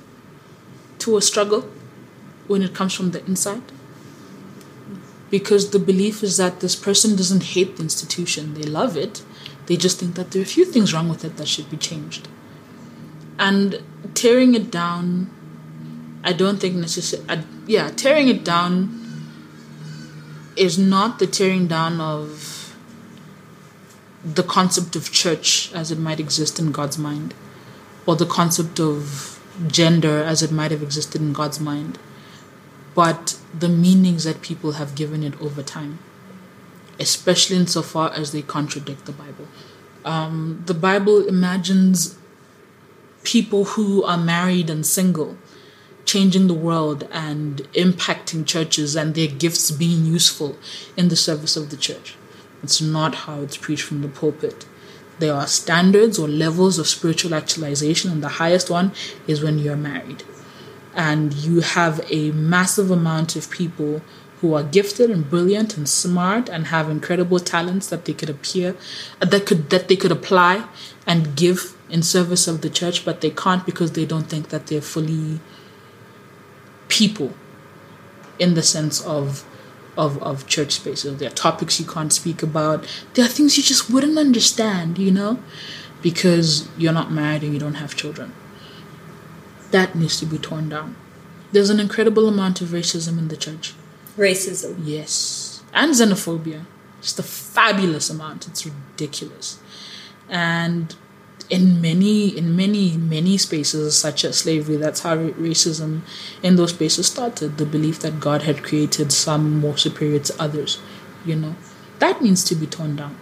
to 1.05 1.17
a 1.17 1.21
struggle 1.21 1.61
when 2.47 2.61
it 2.61 2.75
comes 2.75 2.93
from 2.93 3.11
the 3.11 3.25
inside. 3.25 3.63
Because 5.31 5.71
the 5.71 5.79
belief 5.79 6.21
is 6.21 6.37
that 6.37 6.59
this 6.59 6.75
person 6.75 7.15
doesn't 7.15 7.43
hate 7.55 7.77
the 7.77 7.83
institution, 7.83 8.53
they 8.53 8.63
love 8.63 8.95
it. 8.95 9.23
They 9.65 9.77
just 9.77 9.99
think 9.99 10.15
that 10.15 10.31
there 10.31 10.41
are 10.41 10.43
a 10.43 10.55
few 10.57 10.65
things 10.65 10.93
wrong 10.93 11.09
with 11.09 11.25
it 11.25 11.37
that 11.37 11.47
should 11.47 11.69
be 11.71 11.77
changed 11.77 12.27
and 13.37 13.81
tearing 14.13 14.55
it 14.55 14.71
down 14.71 15.29
i 16.23 16.31
don't 16.31 16.59
think 16.59 16.75
necessarily 16.75 17.43
yeah 17.67 17.89
tearing 17.89 18.27
it 18.27 18.43
down 18.43 19.01
is 20.55 20.77
not 20.77 21.19
the 21.19 21.27
tearing 21.27 21.67
down 21.67 21.99
of 21.99 22.75
the 24.23 24.43
concept 24.43 24.95
of 24.95 25.11
church 25.11 25.71
as 25.73 25.91
it 25.91 25.99
might 25.99 26.19
exist 26.19 26.59
in 26.59 26.71
god's 26.71 26.97
mind 26.97 27.33
or 28.05 28.15
the 28.15 28.25
concept 28.25 28.79
of 28.79 29.34
gender 29.67 30.23
as 30.23 30.41
it 30.41 30.51
might 30.51 30.71
have 30.71 30.83
existed 30.83 31.21
in 31.21 31.33
god's 31.33 31.59
mind 31.59 31.97
but 32.93 33.37
the 33.57 33.69
meanings 33.69 34.23
that 34.23 34.41
people 34.41 34.73
have 34.73 34.95
given 34.95 35.23
it 35.23 35.39
over 35.41 35.63
time 35.63 35.99
especially 36.99 37.57
insofar 37.57 38.11
as 38.13 38.31
they 38.31 38.41
contradict 38.41 39.05
the 39.05 39.11
bible 39.11 39.47
um, 40.03 40.63
the 40.65 40.73
bible 40.73 41.27
imagines 41.27 42.17
people 43.23 43.65
who 43.65 44.03
are 44.03 44.17
married 44.17 44.69
and 44.69 44.85
single 44.85 45.35
changing 46.05 46.47
the 46.47 46.53
world 46.53 47.07
and 47.11 47.57
impacting 47.73 48.45
churches 48.45 48.95
and 48.95 49.15
their 49.15 49.27
gifts 49.27 49.71
being 49.71 50.05
useful 50.05 50.55
in 50.95 51.09
the 51.09 51.15
service 51.15 51.57
of 51.57 51.71
the 51.71 51.77
church. 51.77 52.15
It's 52.63 52.81
not 52.81 53.15
how 53.15 53.41
it's 53.41 53.57
preached 53.57 53.83
from 53.83 54.01
the 54.01 54.07
pulpit. 54.07 54.65
There 55.19 55.33
are 55.33 55.47
standards 55.47 56.19
or 56.19 56.27
levels 56.27 56.77
of 56.77 56.87
spiritual 56.87 57.33
actualization, 57.33 58.11
and 58.11 58.21
the 58.21 58.37
highest 58.43 58.69
one 58.69 58.91
is 59.27 59.43
when 59.43 59.59
you're 59.59 59.77
married. 59.77 60.23
And 60.93 61.33
you 61.33 61.61
have 61.61 62.05
a 62.09 62.31
massive 62.31 62.91
amount 62.91 63.35
of 63.35 63.49
people 63.49 64.01
who 64.41 64.53
are 64.53 64.63
gifted 64.63 65.09
and 65.09 65.29
brilliant 65.29 65.77
and 65.77 65.87
smart 65.87 66.49
and 66.49 66.67
have 66.67 66.89
incredible 66.89 67.39
talents 67.39 67.87
that 67.87 68.05
they 68.05 68.13
could 68.13 68.29
appear 68.29 68.75
that 69.19 69.45
could 69.45 69.69
that 69.69 69.87
they 69.87 69.95
could 69.95 70.11
apply 70.11 70.67
and 71.07 71.35
give 71.35 71.75
in 71.89 72.03
service 72.03 72.47
of 72.47 72.61
the 72.61 72.69
church, 72.69 73.05
but 73.05 73.21
they 73.21 73.29
can't 73.29 73.65
because 73.65 73.93
they 73.93 74.05
don't 74.05 74.27
think 74.27 74.49
that 74.49 74.67
they're 74.67 74.81
fully 74.81 75.39
people 76.87 77.33
in 78.39 78.53
the 78.53 78.63
sense 78.63 79.01
of 79.05 79.45
of, 79.97 80.21
of 80.21 80.47
church 80.47 80.73
spaces. 80.73 81.17
There 81.17 81.29
are 81.29 81.33
topics 81.33 81.79
you 81.79 81.85
can't 81.85 82.11
speak 82.11 82.43
about. 82.43 82.85
There 83.13 83.25
are 83.25 83.29
things 83.29 83.57
you 83.57 83.63
just 83.63 83.89
wouldn't 83.89 84.17
understand, 84.17 84.97
you 84.97 85.11
know, 85.11 85.39
because 86.01 86.67
you're 86.77 86.93
not 86.93 87.11
married 87.11 87.43
and 87.43 87.53
you 87.53 87.59
don't 87.59 87.75
have 87.75 87.95
children. 87.95 88.33
That 89.71 89.95
needs 89.95 90.19
to 90.19 90.25
be 90.25 90.37
torn 90.37 90.69
down. 90.69 90.95
There's 91.51 91.69
an 91.69 91.79
incredible 91.79 92.27
amount 92.27 92.61
of 92.61 92.69
racism 92.69 93.17
in 93.17 93.29
the 93.29 93.37
church. 93.37 93.73
Racism? 94.17 94.77
Yes. 94.83 95.63
And 95.73 95.93
xenophobia. 95.93 96.65
Just 97.01 97.19
a 97.19 97.23
fabulous 97.23 98.09
amount. 98.09 98.47
It's 98.47 98.65
ridiculous. 98.65 99.59
And 100.27 100.95
in 101.49 101.81
many 101.81 102.35
in 102.35 102.55
many 102.55 102.97
many 102.97 103.37
spaces 103.37 103.97
such 103.97 104.25
as 104.25 104.37
slavery 104.37 104.77
that's 104.77 105.01
how 105.01 105.15
racism 105.15 106.01
in 106.41 106.55
those 106.55 106.71
spaces 106.71 107.07
started 107.07 107.57
the 107.57 107.65
belief 107.65 107.99
that 107.99 108.19
god 108.19 108.43
had 108.43 108.63
created 108.63 109.11
some 109.11 109.59
more 109.59 109.77
superior 109.77 110.19
to 110.19 110.33
others 110.41 110.79
you 111.25 111.35
know 111.35 111.55
that 111.99 112.21
needs 112.21 112.43
to 112.43 112.55
be 112.55 112.65
torn 112.65 112.95
down 112.95 113.15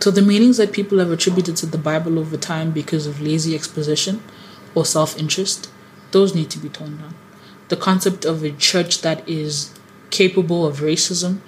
So 0.00 0.12
the 0.12 0.22
meanings 0.22 0.58
that 0.58 0.72
people 0.72 0.98
have 0.98 1.10
attributed 1.10 1.56
to 1.56 1.66
the 1.66 1.78
Bible 1.78 2.18
over 2.18 2.36
time 2.36 2.70
because 2.70 3.06
of 3.06 3.20
lazy 3.20 3.54
exposition 3.54 4.22
or 4.74 4.84
self 4.84 5.18
interest, 5.18 5.70
those 6.12 6.34
need 6.34 6.50
to 6.50 6.58
be 6.58 6.68
torn 6.68 6.98
down. 6.98 7.14
The 7.68 7.76
concept 7.76 8.24
of 8.24 8.44
a 8.44 8.52
church 8.52 9.02
that 9.02 9.28
is 9.28 9.74
capable 10.10 10.66
of 10.66 10.78
racism, 10.78 11.40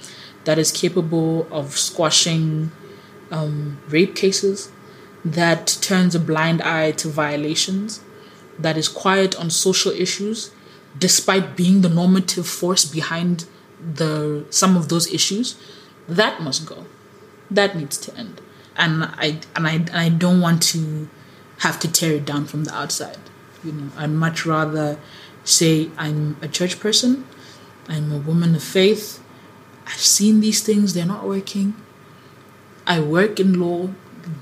that 0.45 0.59
is 0.59 0.73
capable 0.73 1.47
of 1.51 1.79
squashing 1.79 2.73
um, 3.31 3.79
rape 3.89 4.17
cases, 4.17 4.71
that 5.25 5.79
turns 5.81 6.15
a 6.15 6.21
blind 6.21 6.63
eye 6.63 6.93
to 6.93 7.09
violations, 7.09 8.01
that 8.59 8.77
is 8.77 8.89
quiet 8.89 9.37
on 9.37 9.51
social 9.51 9.93
issues, 9.93 10.51
despite 10.99 11.57
being 11.57 11.83
the 11.83 11.89
normative 11.89 12.47
force 12.47 12.85
behind 12.85 13.47
the 13.83 14.45
some 14.51 14.77
of 14.77 14.89
those 14.89 15.13
issues, 15.13 15.57
that 16.09 16.43
must 16.43 16.67
go. 16.67 16.87
That 17.51 17.77
needs 17.77 17.97
to 17.99 18.17
end. 18.17 18.41
And 18.77 19.05
I 19.05 19.41
and 19.57 19.67
I 19.67 19.73
and 19.73 19.91
I 19.91 20.09
don't 20.09 20.41
want 20.41 20.63
to 20.75 21.09
have 21.59 21.79
to 21.81 21.91
tear 21.91 22.15
it 22.15 22.25
down 22.25 22.47
from 22.47 22.65
the 22.65 22.75
outside. 22.75 23.19
You 23.63 23.73
know, 23.73 23.91
I'd 23.97 24.11
much 24.11 24.47
rather 24.47 24.99
say 25.45 25.91
I'm 25.97 26.37
a 26.41 26.49
church 26.49 26.81
person, 26.81 27.27
I'm 27.89 28.13
a 28.13 28.19
woman 28.19 28.55
of 28.55 28.63
faith. 28.63 29.23
I've 29.87 30.01
seen 30.01 30.41
these 30.41 30.63
things, 30.63 30.95
they're 30.95 31.05
not 31.05 31.27
working. 31.27 31.75
I 32.87 33.01
work 33.01 33.41
in 33.41 33.61
law. 33.61 33.91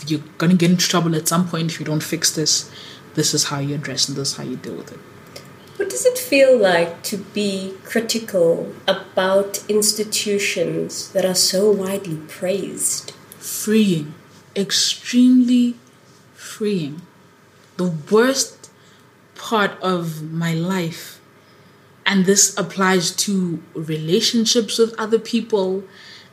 You're 0.06 0.22
gonna 0.38 0.54
get 0.54 0.70
into 0.70 0.88
trouble 0.88 1.14
at 1.14 1.28
some 1.28 1.48
point 1.48 1.70
if 1.70 1.80
you 1.80 1.86
don't 1.86 2.02
fix 2.02 2.34
this. 2.34 2.70
This 3.14 3.34
is 3.34 3.44
how 3.44 3.58
you 3.58 3.74
address 3.74 4.08
and 4.08 4.16
this 4.16 4.32
is 4.32 4.36
how 4.36 4.44
you 4.44 4.56
deal 4.56 4.76
with 4.76 4.92
it. 4.92 4.98
What 5.76 5.90
does 5.90 6.04
it 6.06 6.18
feel 6.18 6.58
like 6.58 7.02
to 7.04 7.18
be 7.18 7.74
critical 7.84 8.74
about 8.86 9.62
institutions 9.68 11.12
that 11.12 11.24
are 11.24 11.34
so 11.34 11.70
widely 11.70 12.16
praised? 12.28 13.12
Freeing. 13.38 14.14
Extremely 14.56 15.76
freeing. 16.34 17.02
The 17.76 17.92
worst 18.10 18.70
part 19.36 19.80
of 19.80 20.32
my 20.32 20.52
life, 20.52 21.20
and 22.04 22.26
this 22.26 22.58
applies 22.58 23.14
to 23.16 23.62
relationships 23.74 24.78
with 24.78 24.98
other 24.98 25.18
people 25.18 25.84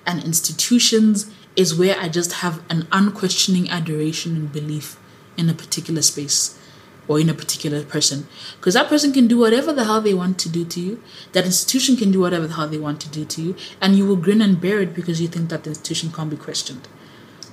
and 0.08 0.24
institutions, 0.24 1.32
is 1.56 1.76
where 1.76 1.98
I 2.00 2.10
just 2.10 2.34
have 2.34 2.62
an 2.70 2.88
unquestioning 2.92 3.70
adoration 3.70 4.36
and 4.36 4.52
belief 4.52 4.98
in 5.38 5.50
a 5.50 5.54
particular 5.54 6.02
space 6.02 6.60
or 7.08 7.20
in 7.20 7.30
a 7.30 7.34
particular 7.34 7.84
person. 7.84 8.28
Because 8.58 8.74
that 8.74 8.90
person 8.90 9.14
can 9.14 9.28
do 9.28 9.38
whatever 9.38 9.72
the 9.72 9.86
hell 9.86 10.02
they 10.02 10.14
want 10.14 10.40
to 10.40 10.50
do 10.50 10.66
to 10.66 10.80
you. 10.80 11.04
That 11.34 11.46
institution 11.46 11.96
can 11.96 12.12
do 12.12 12.20
whatever 12.20 12.48
the 12.48 12.56
hell 12.56 12.68
they 12.68 12.78
want 12.78 13.00
to 13.02 13.10
do 13.10 13.26
to 13.26 13.42
you. 13.42 13.56
And 13.80 13.96
you 13.96 14.06
will 14.06 14.16
grin 14.16 14.42
and 14.42 14.60
bear 14.60 14.80
it 14.82 14.94
because 14.94 15.22
you 15.22 15.28
think 15.28 15.50
that 15.50 15.64
the 15.64 15.70
institution 15.70 16.12
can't 16.12 16.30
be 16.30 16.38
questioned. 16.38 16.88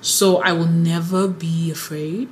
So 0.00 0.38
I 0.38 0.52
will 0.52 0.66
never 0.66 1.28
be 1.28 1.70
afraid 1.70 2.28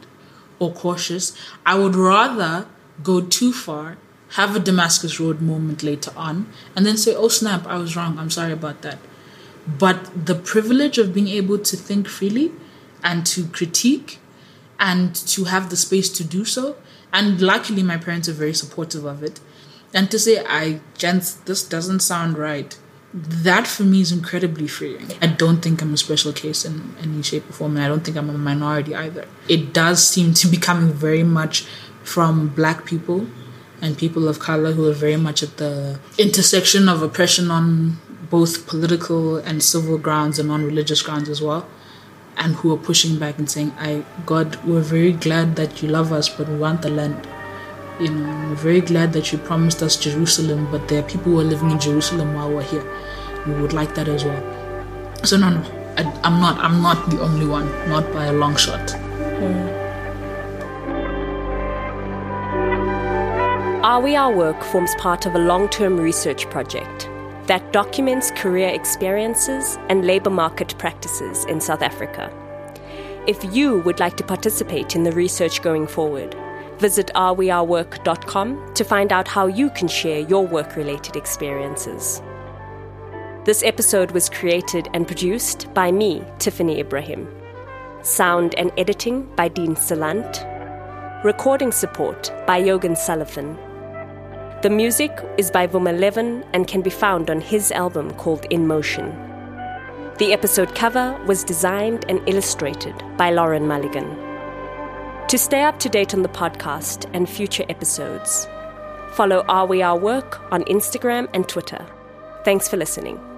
or 0.59 0.73
cautious. 0.73 1.37
I 1.65 1.79
would 1.79 1.95
rather 1.95 2.67
go 3.03 3.21
too 3.21 3.53
far, 3.53 3.97
have 4.31 4.57
a 4.57 4.61
Damascus 4.61 5.21
Road 5.21 5.41
moment 5.41 5.83
later 5.83 6.13
on, 6.17 6.53
and 6.75 6.85
then 6.87 6.97
say, 6.97 7.15
oh 7.15 7.29
snap, 7.29 7.67
I 7.67 7.77
was 7.77 7.97
wrong. 7.97 8.19
I'm 8.19 8.31
sorry 8.31 8.53
about 8.53 8.83
that. 8.83 8.99
But 9.67 10.27
the 10.27 10.35
privilege 10.35 10.99
of 10.99 11.15
being 11.15 11.29
able 11.29 11.59
to 11.59 11.77
think 11.77 12.09
freely 12.09 12.53
and 13.03 13.27
to 13.27 13.47
critique 13.47 14.19
and 14.79 15.15
to 15.15 15.45
have 15.45 15.71
the 15.71 15.77
space 15.77 16.09
to 16.11 16.25
do 16.25 16.45
so. 16.45 16.77
And 17.13 17.41
luckily 17.41 17.83
my 17.83 17.97
parents 17.97 18.29
are 18.29 18.33
very 18.33 18.55
supportive 18.55 19.05
of 19.05 19.23
it. 19.23 19.41
And 19.93 20.11
to 20.11 20.19
say 20.19 20.45
i 20.47 20.81
gents 20.97 21.35
this 21.35 21.63
doesn't 21.65 22.01
sound 22.01 22.39
right 22.39 22.79
that 23.13 23.67
for 23.67 23.83
me 23.83 24.01
is 24.01 24.13
incredibly 24.13 24.69
freeing. 24.69 25.09
I 25.21 25.27
don't 25.27 25.61
think 25.61 25.83
i'm 25.83 25.93
a 25.93 25.97
special 25.97 26.33
case 26.33 26.65
in 26.65 26.95
any 27.03 27.23
shape 27.23 27.49
or 27.51 27.53
form 27.53 27.77
and 27.77 27.85
i 27.85 27.89
don't 27.89 28.05
think 28.05 28.17
i'm 28.17 28.31
a 28.31 28.39
minority 28.39 28.95
either. 28.95 29.27
It 29.49 29.73
does 29.73 30.07
seem 30.07 30.33
to 30.35 30.49
be 30.49 30.57
coming 30.57 30.93
very 30.93 31.25
much 31.25 31.63
from 32.05 32.49
black 32.49 32.85
people 32.85 33.27
and 33.83 33.99
people 33.99 34.29
of 34.29 34.39
color 34.39 34.73
who 34.73 34.89
are 34.89 34.95
very 34.95 35.17
much 35.17 35.43
at 35.43 35.57
the 35.57 35.99
intersection 36.19 36.89
of 36.89 37.03
oppression 37.03 37.51
on 37.51 37.99
both 38.31 38.67
political 38.67 39.37
and 39.37 39.63
civil 39.63 39.99
grounds 39.99 40.39
and 40.39 40.51
on 40.51 40.65
religious 40.65 41.03
grounds 41.03 41.29
as 41.29 41.43
well 41.43 41.69
and 42.37 42.55
who 42.57 42.73
are 42.73 42.77
pushing 42.77 43.19
back 43.19 43.39
and 43.39 43.51
saying, 43.51 43.73
I 43.79 44.05
God, 44.27 44.57
we're 44.65 44.81
very 44.81 45.13
glad 45.13 45.57
that 45.57 45.83
you 45.83 45.89
love 45.89 46.13
us, 46.13 46.29
but 46.29 46.49
we 46.49 46.57
want 46.57 46.83
the 46.83 46.89
land. 46.89 47.29
You 48.01 48.11
know, 48.11 48.49
we're 48.49 48.55
very 48.55 48.81
glad 48.81 49.13
that 49.13 49.31
you 49.31 49.39
promised 49.39 49.83
us 49.83 49.97
Jerusalem, 49.97 50.69
but 50.71 50.89
there 50.89 51.01
are 51.01 51.09
people 51.09 51.33
who 51.33 51.41
are 51.41 51.45
living 51.45 51.71
in 51.71 51.79
Jerusalem 51.79 52.35
while 52.35 52.51
we're 52.51 52.63
here. 52.63 52.85
We 53.47 53.61
would 53.61 53.75
like 53.75 53.95
that 53.95 54.09
as 54.09 54.25
well. 54.25 54.43
So 55.25 55.37
no, 55.37 55.51
no, 55.51 55.63
I, 55.99 56.03
am 56.27 56.41
not. 56.41 56.59
I'm 56.59 56.81
not 56.81 57.11
the 57.11 57.21
only 57.21 57.47
one. 57.47 57.67
Not 57.89 58.11
by 58.13 58.27
a 58.27 58.33
long 58.33 58.57
shot. 58.57 58.89
Mm. 58.89 59.81
Are 63.83 64.01
We 64.01 64.15
Our 64.15 64.35
Work 64.35 64.63
forms 64.63 64.95
part 64.97 65.27
of 65.27 65.35
a 65.35 65.39
long 65.39 65.69
term 65.69 65.99
research 65.99 66.49
project 66.49 67.00
that 67.51 67.73
documents 67.73 68.31
career 68.37 68.69
experiences 68.69 69.77
and 69.89 70.07
labour 70.07 70.31
market 70.31 70.73
practices 70.79 71.45
in 71.47 71.61
South 71.61 71.83
Africa. 71.83 72.33
If 73.27 73.43
you 73.53 73.81
would 73.81 73.99
like 73.99 74.17
to 74.19 74.23
participate 74.23 74.95
in 74.95 75.03
the 75.03 75.11
research 75.11 75.61
going 75.61 75.89
forward, 75.89 76.37
visit 76.79 77.11
areweourwork.com 77.17 78.75
to 78.75 78.85
find 78.85 79.13
out 79.13 79.27
how 79.27 79.49
you 79.49 79.69
can 79.71 79.89
share 79.89 80.21
your 80.21 80.47
work 80.47 80.77
related 80.77 81.17
experiences. 81.17 82.23
This 83.45 83.65
episode 83.65 84.13
was 84.13 84.31
created 84.31 84.87
and 84.95 85.05
produced 85.09 85.75
by 85.75 85.91
me, 85.91 86.23
Tiffany 86.39 86.79
Ibrahim. 86.79 87.27
Sound 88.03 88.55
and 88.59 88.71
editing 88.79 89.25
by 89.35 89.49
Dean 89.49 89.75
Salant. 89.75 90.45
Recording 91.25 91.73
support 91.73 92.33
by 92.47 92.59
Yogan 92.59 92.95
Sullivan. 92.95 93.59
The 94.63 94.69
music 94.69 95.11
is 95.39 95.51
by 95.51 95.67
Vuma 95.67 95.99
Levin 95.99 96.45
and 96.53 96.69
can 96.69 96.83
be 96.83 96.91
found 96.91 97.31
on 97.31 97.41
his 97.41 97.73
album 97.73 98.13
called 98.17 98.45
In 98.51 98.67
Motion. 98.67 99.07
The 100.19 100.35
episode 100.35 100.75
cover 100.75 101.19
was 101.27 101.45
designed 101.45 102.05
and 102.11 102.21
illustrated 102.29 102.95
by 103.17 103.31
Lauren 103.31 103.67
Mulligan. 103.67 104.15
To 105.29 105.39
stay 105.39 105.63
up 105.63 105.79
to 105.79 105.89
date 105.89 106.13
on 106.13 106.21
the 106.21 106.29
podcast 106.29 107.09
and 107.15 107.27
future 107.27 107.65
episodes, 107.71 108.47
follow 109.13 109.47
Are 109.49 109.65
We 109.65 109.81
Our 109.81 109.99
Work 109.99 110.43
on 110.53 110.65
Instagram 110.65 111.31
and 111.33 111.49
Twitter. 111.49 111.87
Thanks 112.45 112.69
for 112.69 112.77
listening. 112.77 113.30